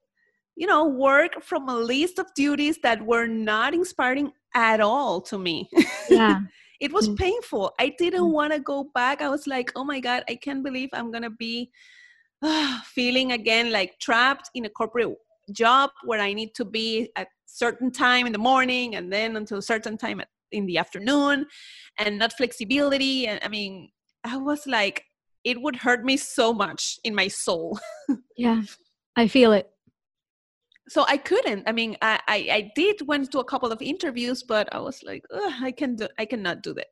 you 0.56 0.68
know, 0.68 0.86
work 0.86 1.42
from 1.42 1.70
a 1.70 1.76
list 1.76 2.20
of 2.20 2.28
duties 2.36 2.80
that 2.84 3.06
were 3.06 3.28
not 3.28 3.74
inspiring 3.74 4.32
at 4.56 4.82
all 4.82 5.22
to 5.22 5.38
me. 5.38 5.70
Yeah. 6.10 6.42
it 6.80 6.92
was 6.92 7.10
mm. 7.10 7.18
painful. 7.18 7.74
I 7.80 7.94
didn't 7.98 8.22
mm. 8.24 8.32
want 8.32 8.54
to 8.54 8.60
go 8.60 8.90
back. 8.94 9.22
I 9.22 9.30
was 9.30 9.48
like, 9.48 9.72
oh 9.76 9.84
my 9.84 10.00
God, 10.00 10.24
I 10.30 10.36
can't 10.36 10.64
believe 10.64 10.90
I'm 10.94 11.12
going 11.12 11.24
to 11.24 11.30
be 11.30 11.72
uh, 12.42 12.80
feeling 12.84 13.34
again 13.34 13.72
like 13.72 14.00
trapped 14.00 14.50
in 14.56 14.66
a 14.66 14.70
corporate 14.70 15.16
job 15.52 15.92
where 16.04 16.20
I 16.20 16.34
need 16.34 16.56
to 16.56 16.66
be 16.66 17.12
at 17.16 17.28
certain 17.46 17.92
time 17.92 18.26
in 18.26 18.32
the 18.32 18.40
morning 18.40 18.96
and 18.96 19.12
then 19.12 19.36
until 19.36 19.58
a 19.58 19.62
certain 19.62 19.98
time 19.98 20.20
at 20.22 20.28
in 20.52 20.66
the 20.66 20.78
afternoon 20.78 21.46
and 21.98 22.18
not 22.18 22.34
flexibility 22.34 23.28
and 23.28 23.40
i 23.44 23.48
mean 23.48 23.90
i 24.24 24.38
was 24.38 24.66
like 24.68 25.04
it 25.44 25.62
would 25.62 25.76
hurt 25.76 26.04
me 26.04 26.18
so 26.18 26.54
much 26.54 27.00
in 27.04 27.16
my 27.16 27.28
soul. 27.28 27.80
Yeah 28.38 28.62
i 29.16 29.28
feel 29.28 29.54
it. 29.54 29.70
So 30.90 31.06
i 31.08 31.18
couldn't. 31.18 31.64
I 31.68 31.72
mean 31.72 31.98
i 32.02 32.20
i, 32.28 32.38
I 32.52 32.72
did 32.76 33.08
went 33.08 33.32
to 33.32 33.40
a 33.40 33.46
couple 33.46 33.72
of 33.72 33.82
interviews 33.82 34.44
but 34.44 34.74
i 34.74 34.80
was 34.80 35.04
like 35.04 35.24
i 35.62 35.72
can 35.72 35.96
do 35.96 36.08
i 36.18 36.26
cannot 36.26 36.64
do 36.64 36.74
that. 36.74 36.88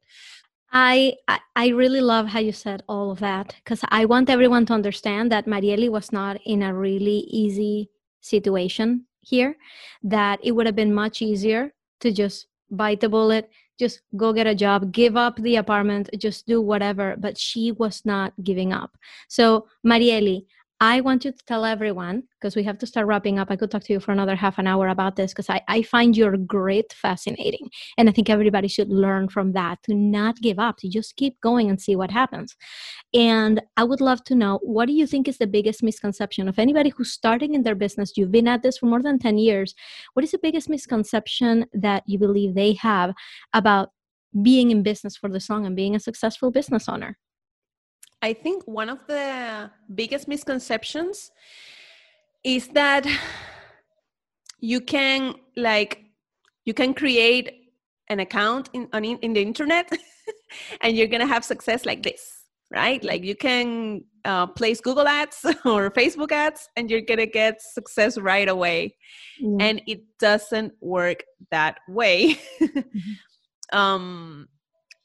I, 0.72 1.16
I 1.56 1.70
really 1.70 2.02
love 2.02 2.28
how 2.28 2.40
you 2.40 2.52
said 2.52 2.84
all 2.90 3.12
of 3.12 3.20
that 3.20 3.56
because 3.64 3.80
I 3.90 4.06
want 4.06 4.30
everyone 4.30 4.66
to 4.68 4.74
understand 4.74 5.32
that 5.32 5.48
Mariely 5.48 5.90
was 5.90 6.12
not 6.12 6.40
in 6.46 6.62
a 6.62 6.74
really 6.74 7.20
easy 7.30 7.90
situation 8.22 9.06
here. 9.22 9.56
That 10.04 10.40
it 10.44 10.52
would 10.52 10.66
have 10.66 10.76
been 10.76 10.94
much 10.94 11.22
easier 11.22 11.74
to 12.02 12.12
just 12.12 12.48
bite 12.70 13.00
the 13.02 13.10
bullet 13.10 13.50
just 13.80 14.02
go 14.16 14.34
get 14.34 14.48
a 14.48 14.56
job 14.56 14.92
give 14.92 15.16
up 15.16 15.38
the 15.38 15.56
apartment 15.56 16.10
just 16.18 16.48
do 16.48 16.62
whatever. 16.62 17.16
But 17.18 17.38
she 17.38 17.72
was 17.72 18.06
not 18.06 18.34
giving 18.44 18.74
up. 18.74 18.98
So 19.28 19.68
mariely 19.86 20.48
I 20.80 21.02
want 21.02 21.26
you 21.26 21.32
to 21.32 21.46
tell 21.48 21.66
everyone, 21.66 22.24
because 22.40 22.56
we 22.56 22.62
have 22.64 22.78
to 22.78 22.86
start 22.86 23.08
wrapping 23.08 23.40
up. 23.40 23.50
I 23.50 23.56
could 23.56 23.72
talk 23.72 23.82
to 23.86 23.94
you 23.94 24.00
for 24.00 24.12
another 24.12 24.36
half 24.36 24.60
an 24.60 24.68
hour 24.68 24.90
about 24.90 25.16
this 25.16 25.34
because 25.34 25.50
I, 25.50 25.62
I 25.68 25.82
find 25.82 26.16
your 26.16 26.38
grit 26.38 26.94
fascinating. 26.94 27.72
And 27.98 28.08
I 28.08 28.12
think 28.12 28.30
everybody 28.30 28.68
should 28.68 28.90
learn 28.90 29.28
from 29.28 29.54
that 29.54 29.82
to 29.84 29.96
not 29.96 30.40
give 30.40 30.60
up, 30.60 30.78
to 30.78 30.90
just 30.90 31.16
keep 31.16 31.42
going 31.42 31.68
and 31.68 31.82
see 31.82 31.96
what 31.96 32.12
happens. 32.12 32.56
And 33.12 33.60
I 33.76 33.86
would 33.86 34.02
love 34.02 34.24
to 34.26 34.36
know 34.36 34.60
what 34.62 34.86
do 34.86 34.94
you 34.94 35.08
think 35.08 35.28
is 35.28 35.40
the 35.40 35.48
biggest 35.48 35.82
misconception 35.82 36.48
of 36.48 36.60
anybody 36.60 36.92
who's 36.96 37.12
starting 37.12 37.56
in 37.56 37.64
their 37.64 37.76
business? 37.76 38.16
You've 38.16 38.32
been 38.32 38.48
at 38.48 38.62
this 38.62 38.78
for 38.78 38.86
more 38.86 39.02
than 39.02 39.18
10 39.18 39.40
years. 39.40 39.74
What 40.14 40.24
is 40.24 40.32
the 40.32 40.40
biggest 40.40 40.70
misconception 40.70 41.66
that 41.74 42.04
you 42.06 42.20
believe 42.20 42.54
they 42.54 42.74
have 42.74 43.16
about 43.54 43.90
being 44.44 44.70
in 44.70 44.84
business 44.84 45.18
for 45.18 45.28
this 45.28 45.50
long 45.50 45.66
and 45.66 45.76
being 45.76 45.96
a 45.96 46.00
successful 46.00 46.52
business 46.52 46.88
owner? 46.88 47.18
I 48.22 48.34
think 48.34 48.64
one 48.66 48.90
of 48.90 49.00
the 49.08 49.70
biggest 49.94 50.28
misconceptions 50.28 51.32
is 52.44 52.68
that 52.70 53.06
you 54.60 54.82
can 54.82 55.36
like 55.56 56.04
you 56.66 56.74
can 56.74 56.94
create 56.94 57.52
an 58.10 58.20
account 58.20 58.70
in 58.74 58.88
on 58.94 59.06
in 59.06 59.34
the 59.34 59.42
internet 59.42 59.92
and 60.82 60.96
you're 60.96 61.08
gonna 61.08 61.28
have 61.28 61.44
success 61.44 61.86
like 61.86 62.04
this 62.04 62.44
right 62.72 63.04
like 63.04 63.24
you 63.24 63.36
can 63.36 64.04
uh, 64.26 64.48
place 64.48 64.82
google 64.82 65.08
ads 65.08 65.46
or 65.66 65.92
facebook 65.92 66.32
ads 66.32 66.70
and 66.76 66.90
you're 66.90 67.02
gonna 67.02 67.26
get 67.26 67.62
success 67.62 68.18
right 68.18 68.50
away 68.50 68.96
mm-hmm. 69.42 69.62
and 69.62 69.82
it 69.88 70.02
doesn't 70.20 70.74
work 70.82 71.24
that 71.52 71.78
way 71.88 72.38
mm-hmm. 72.62 73.78
um 73.78 74.48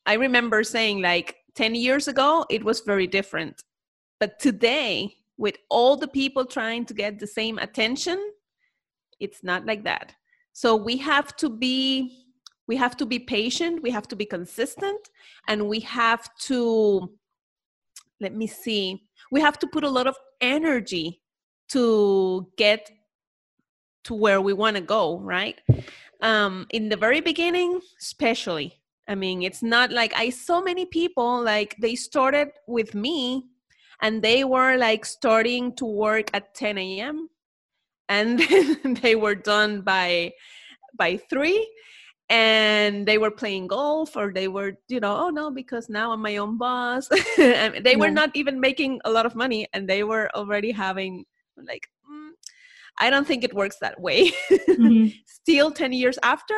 i 0.06 0.14
remember 0.14 0.64
saying 0.64 1.02
like 1.02 1.36
10 1.54 1.74
years 1.74 2.08
ago, 2.08 2.44
it 2.50 2.64
was 2.64 2.80
very 2.80 3.06
different. 3.06 3.62
But 4.20 4.38
today, 4.38 5.14
with 5.36 5.56
all 5.68 5.96
the 5.96 6.08
people 6.08 6.44
trying 6.44 6.84
to 6.86 6.94
get 6.94 7.18
the 7.18 7.26
same 7.26 7.58
attention, 7.58 8.32
it's 9.20 9.42
not 9.42 9.66
like 9.66 9.84
that. 9.84 10.14
So 10.52 10.76
we 10.76 10.96
have 10.98 11.36
to 11.36 11.48
be 11.48 12.18
we 12.68 12.76
have 12.76 12.96
to 12.98 13.06
be 13.06 13.18
patient, 13.18 13.82
we 13.82 13.90
have 13.90 14.06
to 14.08 14.16
be 14.16 14.24
consistent, 14.24 15.10
and 15.48 15.68
we 15.68 15.80
have 15.80 16.30
to 16.42 17.10
let 18.20 18.34
me 18.34 18.46
see. 18.46 19.02
We 19.32 19.40
have 19.40 19.58
to 19.58 19.66
put 19.66 19.84
a 19.84 19.90
lot 19.90 20.06
of 20.06 20.16
energy 20.40 21.20
to 21.70 22.48
get 22.56 22.90
to 24.04 24.14
where 24.14 24.40
we 24.40 24.52
want 24.52 24.76
to 24.76 24.82
go, 24.82 25.18
right? 25.18 25.60
Um, 26.20 26.66
in 26.70 26.88
the 26.88 26.96
very 26.96 27.20
beginning, 27.20 27.80
especially. 28.00 28.81
I 29.12 29.14
mean, 29.14 29.42
it's 29.42 29.62
not 29.62 29.92
like 29.92 30.14
I 30.16 30.30
saw 30.30 30.62
many 30.62 30.86
people 30.86 31.42
like 31.42 31.76
they 31.78 31.94
started 31.94 32.48
with 32.66 32.94
me 32.94 33.44
and 34.00 34.22
they 34.22 34.42
were 34.42 34.78
like 34.78 35.04
starting 35.04 35.76
to 35.76 35.84
work 35.84 36.30
at 36.32 36.54
10 36.54 36.78
a.m. 36.78 37.28
and 38.08 38.40
they 39.02 39.14
were 39.14 39.34
done 39.34 39.82
by 39.82 40.32
by 40.96 41.18
three 41.30 41.68
and 42.28 43.06
they 43.06 43.18
were 43.18 43.30
playing 43.30 43.66
golf 43.66 44.16
or 44.16 44.32
they 44.32 44.48
were 44.48 44.72
you 44.88 45.00
know 45.00 45.16
oh 45.16 45.28
no 45.28 45.50
because 45.50 45.88
now 45.88 46.12
i'm 46.12 46.20
my 46.20 46.36
own 46.36 46.56
boss 46.58 47.08
and 47.38 47.84
they 47.84 47.92
yeah. 47.92 47.96
were 47.96 48.10
not 48.10 48.30
even 48.34 48.60
making 48.60 49.00
a 49.04 49.10
lot 49.10 49.26
of 49.26 49.34
money 49.34 49.66
and 49.72 49.88
they 49.88 50.04
were 50.04 50.30
already 50.34 50.70
having 50.70 51.24
like 51.56 51.88
mm, 52.10 52.30
i 52.98 53.10
don't 53.10 53.26
think 53.26 53.42
it 53.42 53.54
works 53.54 53.76
that 53.80 53.98
way 54.00 54.30
mm-hmm. 54.50 55.08
still 55.26 55.70
10 55.70 55.92
years 55.92 56.18
after 56.22 56.54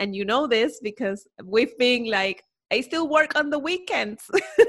and 0.00 0.16
you 0.16 0.24
know 0.24 0.46
this 0.46 0.80
because 0.80 1.28
we've 1.44 1.76
been 1.78 2.10
like 2.10 2.42
i 2.72 2.80
still 2.80 3.08
work 3.08 3.36
on 3.36 3.50
the 3.50 3.58
weekends 3.58 4.24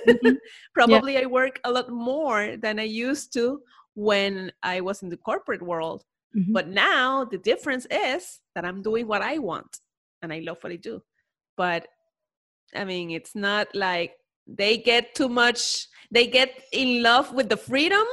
mm-hmm. 0.08 0.34
probably 0.76 1.13
yeah. 1.13 1.22
i 1.22 1.26
work 1.26 1.60
a 1.63 1.72
lot 1.72 1.89
more 1.89 2.56
than 2.58 2.80
i 2.80 2.84
used 2.84 3.34
to 3.34 3.60
when 3.96 4.52
i 4.62 4.80
was 4.80 5.02
in 5.02 5.10
the 5.10 5.17
corporate 5.17 5.62
world 5.62 6.04
mm-hmm. 6.38 6.54
but 6.54 6.67
now 6.67 7.26
the 7.26 7.38
difference 7.39 7.88
is 7.89 8.41
that 8.54 8.65
i'm 8.65 8.82
doing 8.84 9.08
what 9.08 9.22
i 9.22 9.38
want 9.39 9.80
and 10.22 10.32
i 10.32 10.39
love 10.39 10.58
what 10.62 10.74
i 10.74 10.76
do 10.76 11.02
but 11.58 11.88
i 12.76 12.84
mean 12.84 13.10
it's 13.10 13.34
not 13.34 13.67
like 13.74 14.13
they 14.48 14.78
get 14.78 15.15
too 15.15 15.30
much 15.30 15.88
they 16.12 16.28
get 16.28 16.63
in 16.74 17.02
love 17.02 17.34
with 17.34 17.48
the 17.50 17.58
freedom 17.58 18.06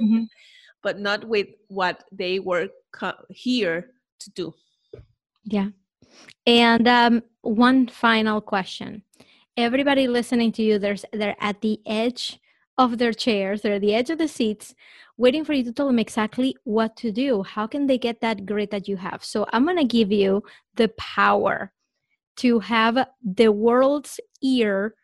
mm-hmm. 0.00 0.24
but 0.82 0.98
not 0.98 1.24
with 1.28 1.48
what 1.68 2.04
they 2.10 2.38
were 2.38 2.68
co- 2.92 3.24
here 3.28 3.90
to 4.18 4.30
do 4.30 4.54
yeah 5.44 5.68
and 6.46 6.86
um, 6.86 7.22
one 7.42 7.88
final 7.88 8.40
question. 8.40 9.02
Everybody 9.56 10.06
listening 10.06 10.52
to 10.52 10.62
you, 10.62 10.78
there's 10.78 11.04
they're 11.12 11.36
at 11.40 11.60
the 11.60 11.80
edge 11.86 12.38
of 12.78 12.98
their 12.98 13.12
chairs, 13.12 13.62
they're 13.62 13.74
at 13.74 13.80
the 13.80 13.94
edge 13.94 14.10
of 14.10 14.18
the 14.18 14.28
seats, 14.28 14.74
waiting 15.16 15.44
for 15.44 15.54
you 15.54 15.64
to 15.64 15.72
tell 15.72 15.86
them 15.86 15.98
exactly 15.98 16.54
what 16.64 16.94
to 16.96 17.10
do. 17.10 17.42
How 17.42 17.66
can 17.66 17.86
they 17.86 17.96
get 17.96 18.20
that 18.20 18.44
grit 18.44 18.70
that 18.70 18.86
you 18.86 18.96
have? 18.96 19.24
So 19.24 19.46
I'm 19.52 19.64
gonna 19.64 19.84
give 19.84 20.12
you 20.12 20.42
the 20.74 20.88
power 20.98 21.72
to 22.36 22.60
have 22.60 23.06
the 23.24 23.48
world's 23.48 24.20
ear 24.42 24.94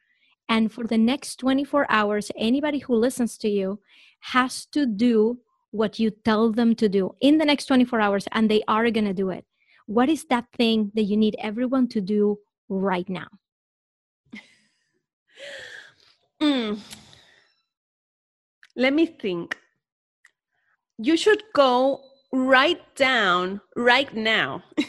and 0.49 0.71
for 0.71 0.85
the 0.85 0.99
next 0.99 1.37
24 1.37 1.87
hours 1.89 2.31
anybody 2.37 2.79
who 2.79 2.95
listens 2.95 3.39
to 3.39 3.49
you 3.49 3.81
has 4.21 4.67
to 4.67 4.87
do 4.87 5.39
what 5.71 5.99
you 5.99 6.11
tell 6.11 6.53
them 6.53 6.75
to 6.75 6.89
do 6.89 7.15
in 7.21 7.39
the 7.39 7.45
next 7.45 7.67
24 7.67 8.01
hours 8.01 8.29
and 8.33 8.51
they 8.51 8.63
are 8.69 8.91
going 8.91 9.07
to 9.07 9.15
do 9.15 9.31
it 9.31 9.45
what 9.87 10.09
is 10.09 10.25
that 10.27 10.47
thing 10.57 10.91
that 10.95 11.03
you 11.05 11.17
need 11.17 11.37
everyone 11.39 11.89
to 11.89 12.01
do 12.01 12.39
right 12.69 13.09
now? 13.09 13.29
Mm. 16.41 16.81
Let 18.77 18.95
me 18.95 19.07
think. 19.07 19.57
You 20.99 21.17
should 21.17 21.43
go 21.55 22.01
write 22.33 22.97
down 22.97 23.61
right 23.77 24.13
now 24.15 24.63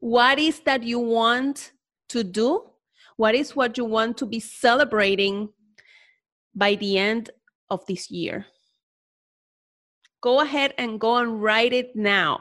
what 0.00 0.38
is 0.38 0.60
that 0.60 0.82
you 0.82 0.98
want 0.98 1.72
to 2.08 2.24
do? 2.24 2.64
What 3.16 3.34
is 3.34 3.54
what 3.54 3.76
you 3.76 3.84
want 3.84 4.16
to 4.18 4.26
be 4.26 4.40
celebrating 4.40 5.50
by 6.54 6.74
the 6.74 6.98
end 6.98 7.30
of 7.68 7.84
this 7.86 8.10
year? 8.10 8.46
Go 10.22 10.40
ahead 10.40 10.74
and 10.78 10.98
go 10.98 11.16
and 11.16 11.42
write 11.42 11.72
it 11.72 11.94
now 11.94 12.40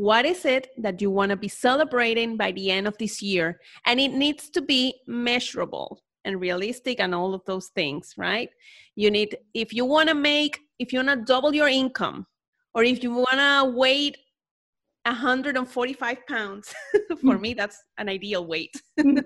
what 0.00 0.24
is 0.24 0.46
it 0.46 0.68
that 0.78 1.02
you 1.02 1.10
want 1.10 1.28
to 1.28 1.36
be 1.36 1.48
celebrating 1.48 2.38
by 2.38 2.50
the 2.52 2.70
end 2.70 2.88
of 2.88 2.96
this 2.96 3.20
year? 3.20 3.60
And 3.84 4.00
it 4.00 4.12
needs 4.12 4.48
to 4.50 4.62
be 4.62 4.94
measurable 5.06 6.02
and 6.24 6.40
realistic 6.40 7.00
and 7.00 7.14
all 7.14 7.34
of 7.34 7.42
those 7.44 7.68
things, 7.74 8.14
right? 8.16 8.48
You 8.96 9.10
need, 9.10 9.36
if 9.52 9.74
you 9.74 9.84
want 9.84 10.08
to 10.08 10.14
make, 10.14 10.58
if 10.78 10.90
you 10.94 11.00
want 11.00 11.10
to 11.10 11.24
double 11.26 11.54
your 11.54 11.68
income, 11.68 12.26
or 12.74 12.82
if 12.82 13.02
you 13.02 13.12
want 13.12 13.40
to 13.40 13.76
weight 13.76 14.16
145 15.04 16.26
pounds, 16.26 16.74
for 17.08 17.36
mm. 17.36 17.40
me, 17.40 17.52
that's 17.52 17.82
an 17.98 18.08
ideal 18.08 18.46
weight. 18.46 18.74
Mm. 18.98 19.22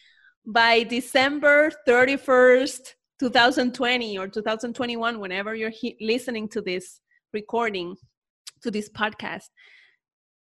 by 0.46 0.82
December 0.82 1.72
31st, 1.88 2.80
2020 3.18 4.18
or 4.18 4.28
2021, 4.28 5.20
whenever 5.20 5.54
you're 5.54 5.70
he- 5.70 5.96
listening 6.02 6.48
to 6.50 6.60
this 6.60 7.00
recording, 7.32 7.96
to 8.62 8.70
this 8.70 8.90
podcast, 8.90 9.48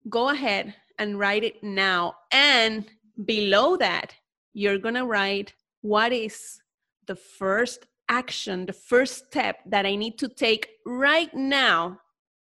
go 0.09 0.29
ahead 0.29 0.73
and 0.99 1.19
write 1.19 1.43
it 1.43 1.63
now. 1.63 2.15
And 2.31 2.85
below 3.25 3.77
that, 3.77 4.15
you're 4.53 4.77
going 4.77 4.95
to 4.95 5.05
write 5.05 5.53
what 5.81 6.13
is 6.13 6.61
the 7.07 7.15
first 7.15 7.87
action, 8.09 8.65
the 8.65 8.73
first 8.73 9.25
step 9.25 9.57
that 9.65 9.85
I 9.85 9.95
need 9.95 10.17
to 10.19 10.27
take 10.27 10.69
right 10.85 11.33
now 11.33 11.99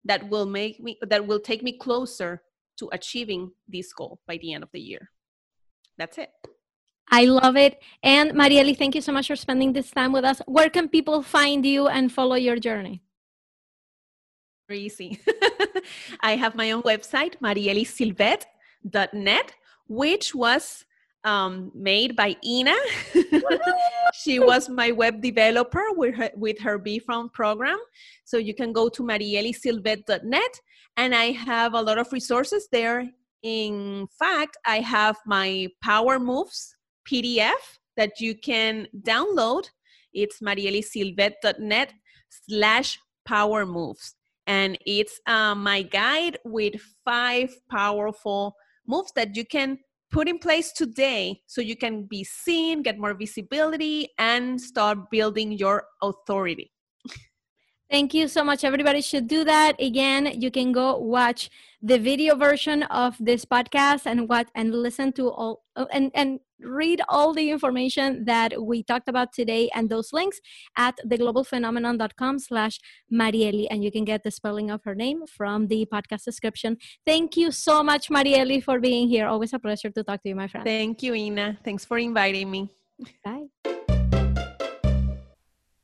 that 0.05 0.29
will 0.29 0.47
make 0.47 0.81
me 0.81 0.99
that 1.03 1.27
will 1.27 1.41
take 1.41 1.63
me 1.63 1.77
closer 1.77 2.43
to 2.79 2.89
achieving 2.93 3.51
this 3.67 3.93
goal 3.93 4.21
by 4.27 4.37
the 4.37 4.53
end 4.53 4.63
of 4.63 4.71
the 4.73 4.81
year. 4.81 5.11
That's 5.99 6.19
it. 6.19 6.31
I 7.11 7.25
love 7.25 7.57
it. 7.57 7.81
And 8.03 8.33
Mariely, 8.33 8.77
thank 8.77 8.95
you 8.95 9.01
so 9.01 9.13
much 9.13 9.29
for 9.29 9.37
spending 9.37 9.73
this 9.73 9.91
time 9.91 10.13
with 10.13 10.25
us. 10.25 10.43
Where 10.47 10.69
can 10.69 10.89
people 10.89 11.23
find 11.23 11.65
you 11.65 11.87
and 11.89 12.13
follow 12.13 12.35
your 12.35 12.57
journey? 12.57 13.03
easy. 14.71 15.21
I 16.21 16.37
have 16.37 16.55
my 16.55 16.71
own 16.73 16.83
website, 16.83 17.37
marielysylvette.net, 17.43 19.53
which 19.89 20.35
was 20.35 20.85
um, 21.25 21.73
made 21.75 22.17
by 22.17 22.37
Ina. 22.45 22.77
she 24.15 24.39
was 24.39 24.69
my 24.69 24.93
web 24.93 25.21
developer 25.21 25.85
with 25.97 26.15
her, 26.15 26.31
with 26.37 26.61
her 26.61 26.79
BFROM 26.79 27.33
program. 27.33 27.79
So 28.25 28.39
you 28.39 28.55
can 28.55 28.73
go 28.73 28.89
to 28.89 29.03
marielysylvette.net 29.03 30.61
and 30.97 31.15
I 31.15 31.33
have 31.33 31.75
a 31.75 31.83
lot 31.83 31.99
of 31.99 32.13
resources 32.13 32.69
there. 32.71 33.11
In 33.43 34.07
fact, 34.19 34.57
I 34.65 34.81
have 34.81 35.17
my 35.27 35.69
Power 35.83 36.19
Moves 36.19 36.75
PDF 37.09 37.79
that 37.97 38.21
you 38.21 38.35
can 38.35 38.89
download. 39.03 39.69
It's 40.13 40.41
marielysylvette.net 40.41 41.93
slash 42.49 42.99
power 43.27 43.67
moves 43.67 44.15
and 44.47 44.79
it's 44.87 45.21
uh, 45.27 45.55
my 45.55 45.83
guide 45.83 46.39
with 46.45 46.75
five 47.05 47.55
powerful 47.71 48.57
moves 48.87 49.13
that 49.17 49.37
you 49.37 49.45
can 49.45 49.79
put 50.11 50.29
in 50.29 50.39
place 50.39 50.73
today 50.73 51.41
so 51.47 51.61
you 51.61 51.77
can 51.77 52.05
be 52.05 52.23
seen, 52.23 52.83
get 52.83 52.99
more 52.99 53.15
visibility, 53.15 54.09
and 54.19 54.61
start 54.61 55.11
building 55.11 55.53
your 55.53 55.85
authority. 56.03 56.73
Thank 57.91 58.15
you 58.15 58.27
so 58.27 58.43
much. 58.43 58.65
Everybody 58.65 59.01
should 59.01 59.29
do 59.29 59.45
that. 59.45 59.81
Again, 59.81 60.41
you 60.41 60.51
can 60.51 60.73
go 60.73 60.99
watch 60.99 61.51
the 61.83 61.99
video 61.99 62.35
version 62.35 62.83
of 62.85 63.17
this 63.21 63.45
podcast 63.45 64.07
and 64.07 64.29
what 64.29 64.49
and 64.57 64.75
listen 64.75 65.13
to 65.13 65.31
all 65.31 65.63
uh, 65.77 65.87
and 65.93 66.11
and 66.15 66.41
read 66.61 67.01
all 67.09 67.33
the 67.33 67.51
information 67.51 68.25
that 68.25 68.61
we 68.61 68.83
talked 68.83 69.09
about 69.09 69.33
today 69.33 69.69
and 69.75 69.91
those 69.91 70.13
links 70.13 70.41
at 70.77 70.97
theglobalphenomenon.com 71.07 72.39
slash 72.39 72.81
mariely 73.13 73.69
and 73.71 73.85
you 73.85 73.93
can 73.93 74.05
get 74.05 74.25
the 74.25 74.31
spelling 74.31 74.71
of 74.71 74.83
her 74.83 74.95
name 74.95 75.27
from 75.27 75.69
the 75.69 75.87
podcast 75.93 76.25
description. 76.25 76.79
Thank 77.05 77.37
you 77.37 77.53
so 77.53 77.85
much 77.85 78.11
mariely 78.11 78.61
for 78.61 78.81
being 78.81 79.07
here. 79.09 79.27
Always 79.27 79.53
a 79.53 79.59
pleasure 79.59 79.91
to 79.91 80.03
talk 80.03 80.23
to 80.23 80.31
you 80.31 80.35
my 80.35 80.49
friend. 80.49 80.67
Thank 80.67 81.03
you 81.03 81.15
ina. 81.15 81.59
Thanks 81.63 81.85
for 81.85 81.99
inviting 81.99 82.51
me. 82.51 82.71
Bye. 83.23 83.47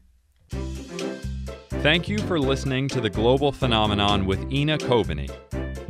Thank 0.51 2.09
you 2.09 2.19
for 2.19 2.39
listening 2.41 2.89
to 2.89 3.01
The 3.01 3.11
Global 3.11 3.53
Phenomenon 3.53 4.27
with 4.27 4.53
Ina 4.53 4.79
Coveney. 4.79 5.31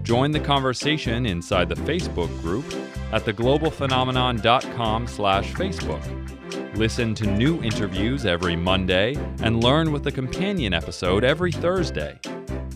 Join 0.03 0.31
the 0.31 0.41
conversation 0.41 1.27
inside 1.27 1.69
the 1.69 1.75
Facebook 1.75 2.29
group 2.41 2.65
at 3.13 3.25
theglobalphenomenon.com 3.25 5.07
slash 5.07 5.53
Facebook. 5.53 6.77
Listen 6.77 7.15
to 7.15 7.27
new 7.27 7.63
interviews 7.63 8.27
every 8.27 8.55
Monday 8.55 9.17
and 9.43 9.65
learn 9.65 9.91
with 9.91 10.07
a 10.07 10.13
companion 10.13 10.73
episode 10.73 11.25
every 11.25 11.53
Thursday. 11.53 12.19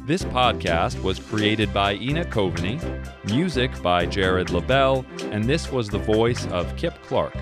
This 0.04 0.24
podcast 0.24 1.00
was 1.02 1.20
created 1.20 1.72
by 1.72 1.94
Ina 1.94 2.24
Coveney, 2.24 2.80
music 3.30 3.70
by 3.82 4.04
Jared 4.04 4.50
LaBelle, 4.50 5.06
and 5.30 5.44
this 5.44 5.70
was 5.70 5.88
the 5.88 5.98
voice 5.98 6.46
of 6.46 6.76
Kip 6.76 7.00
Clark. 7.04 7.36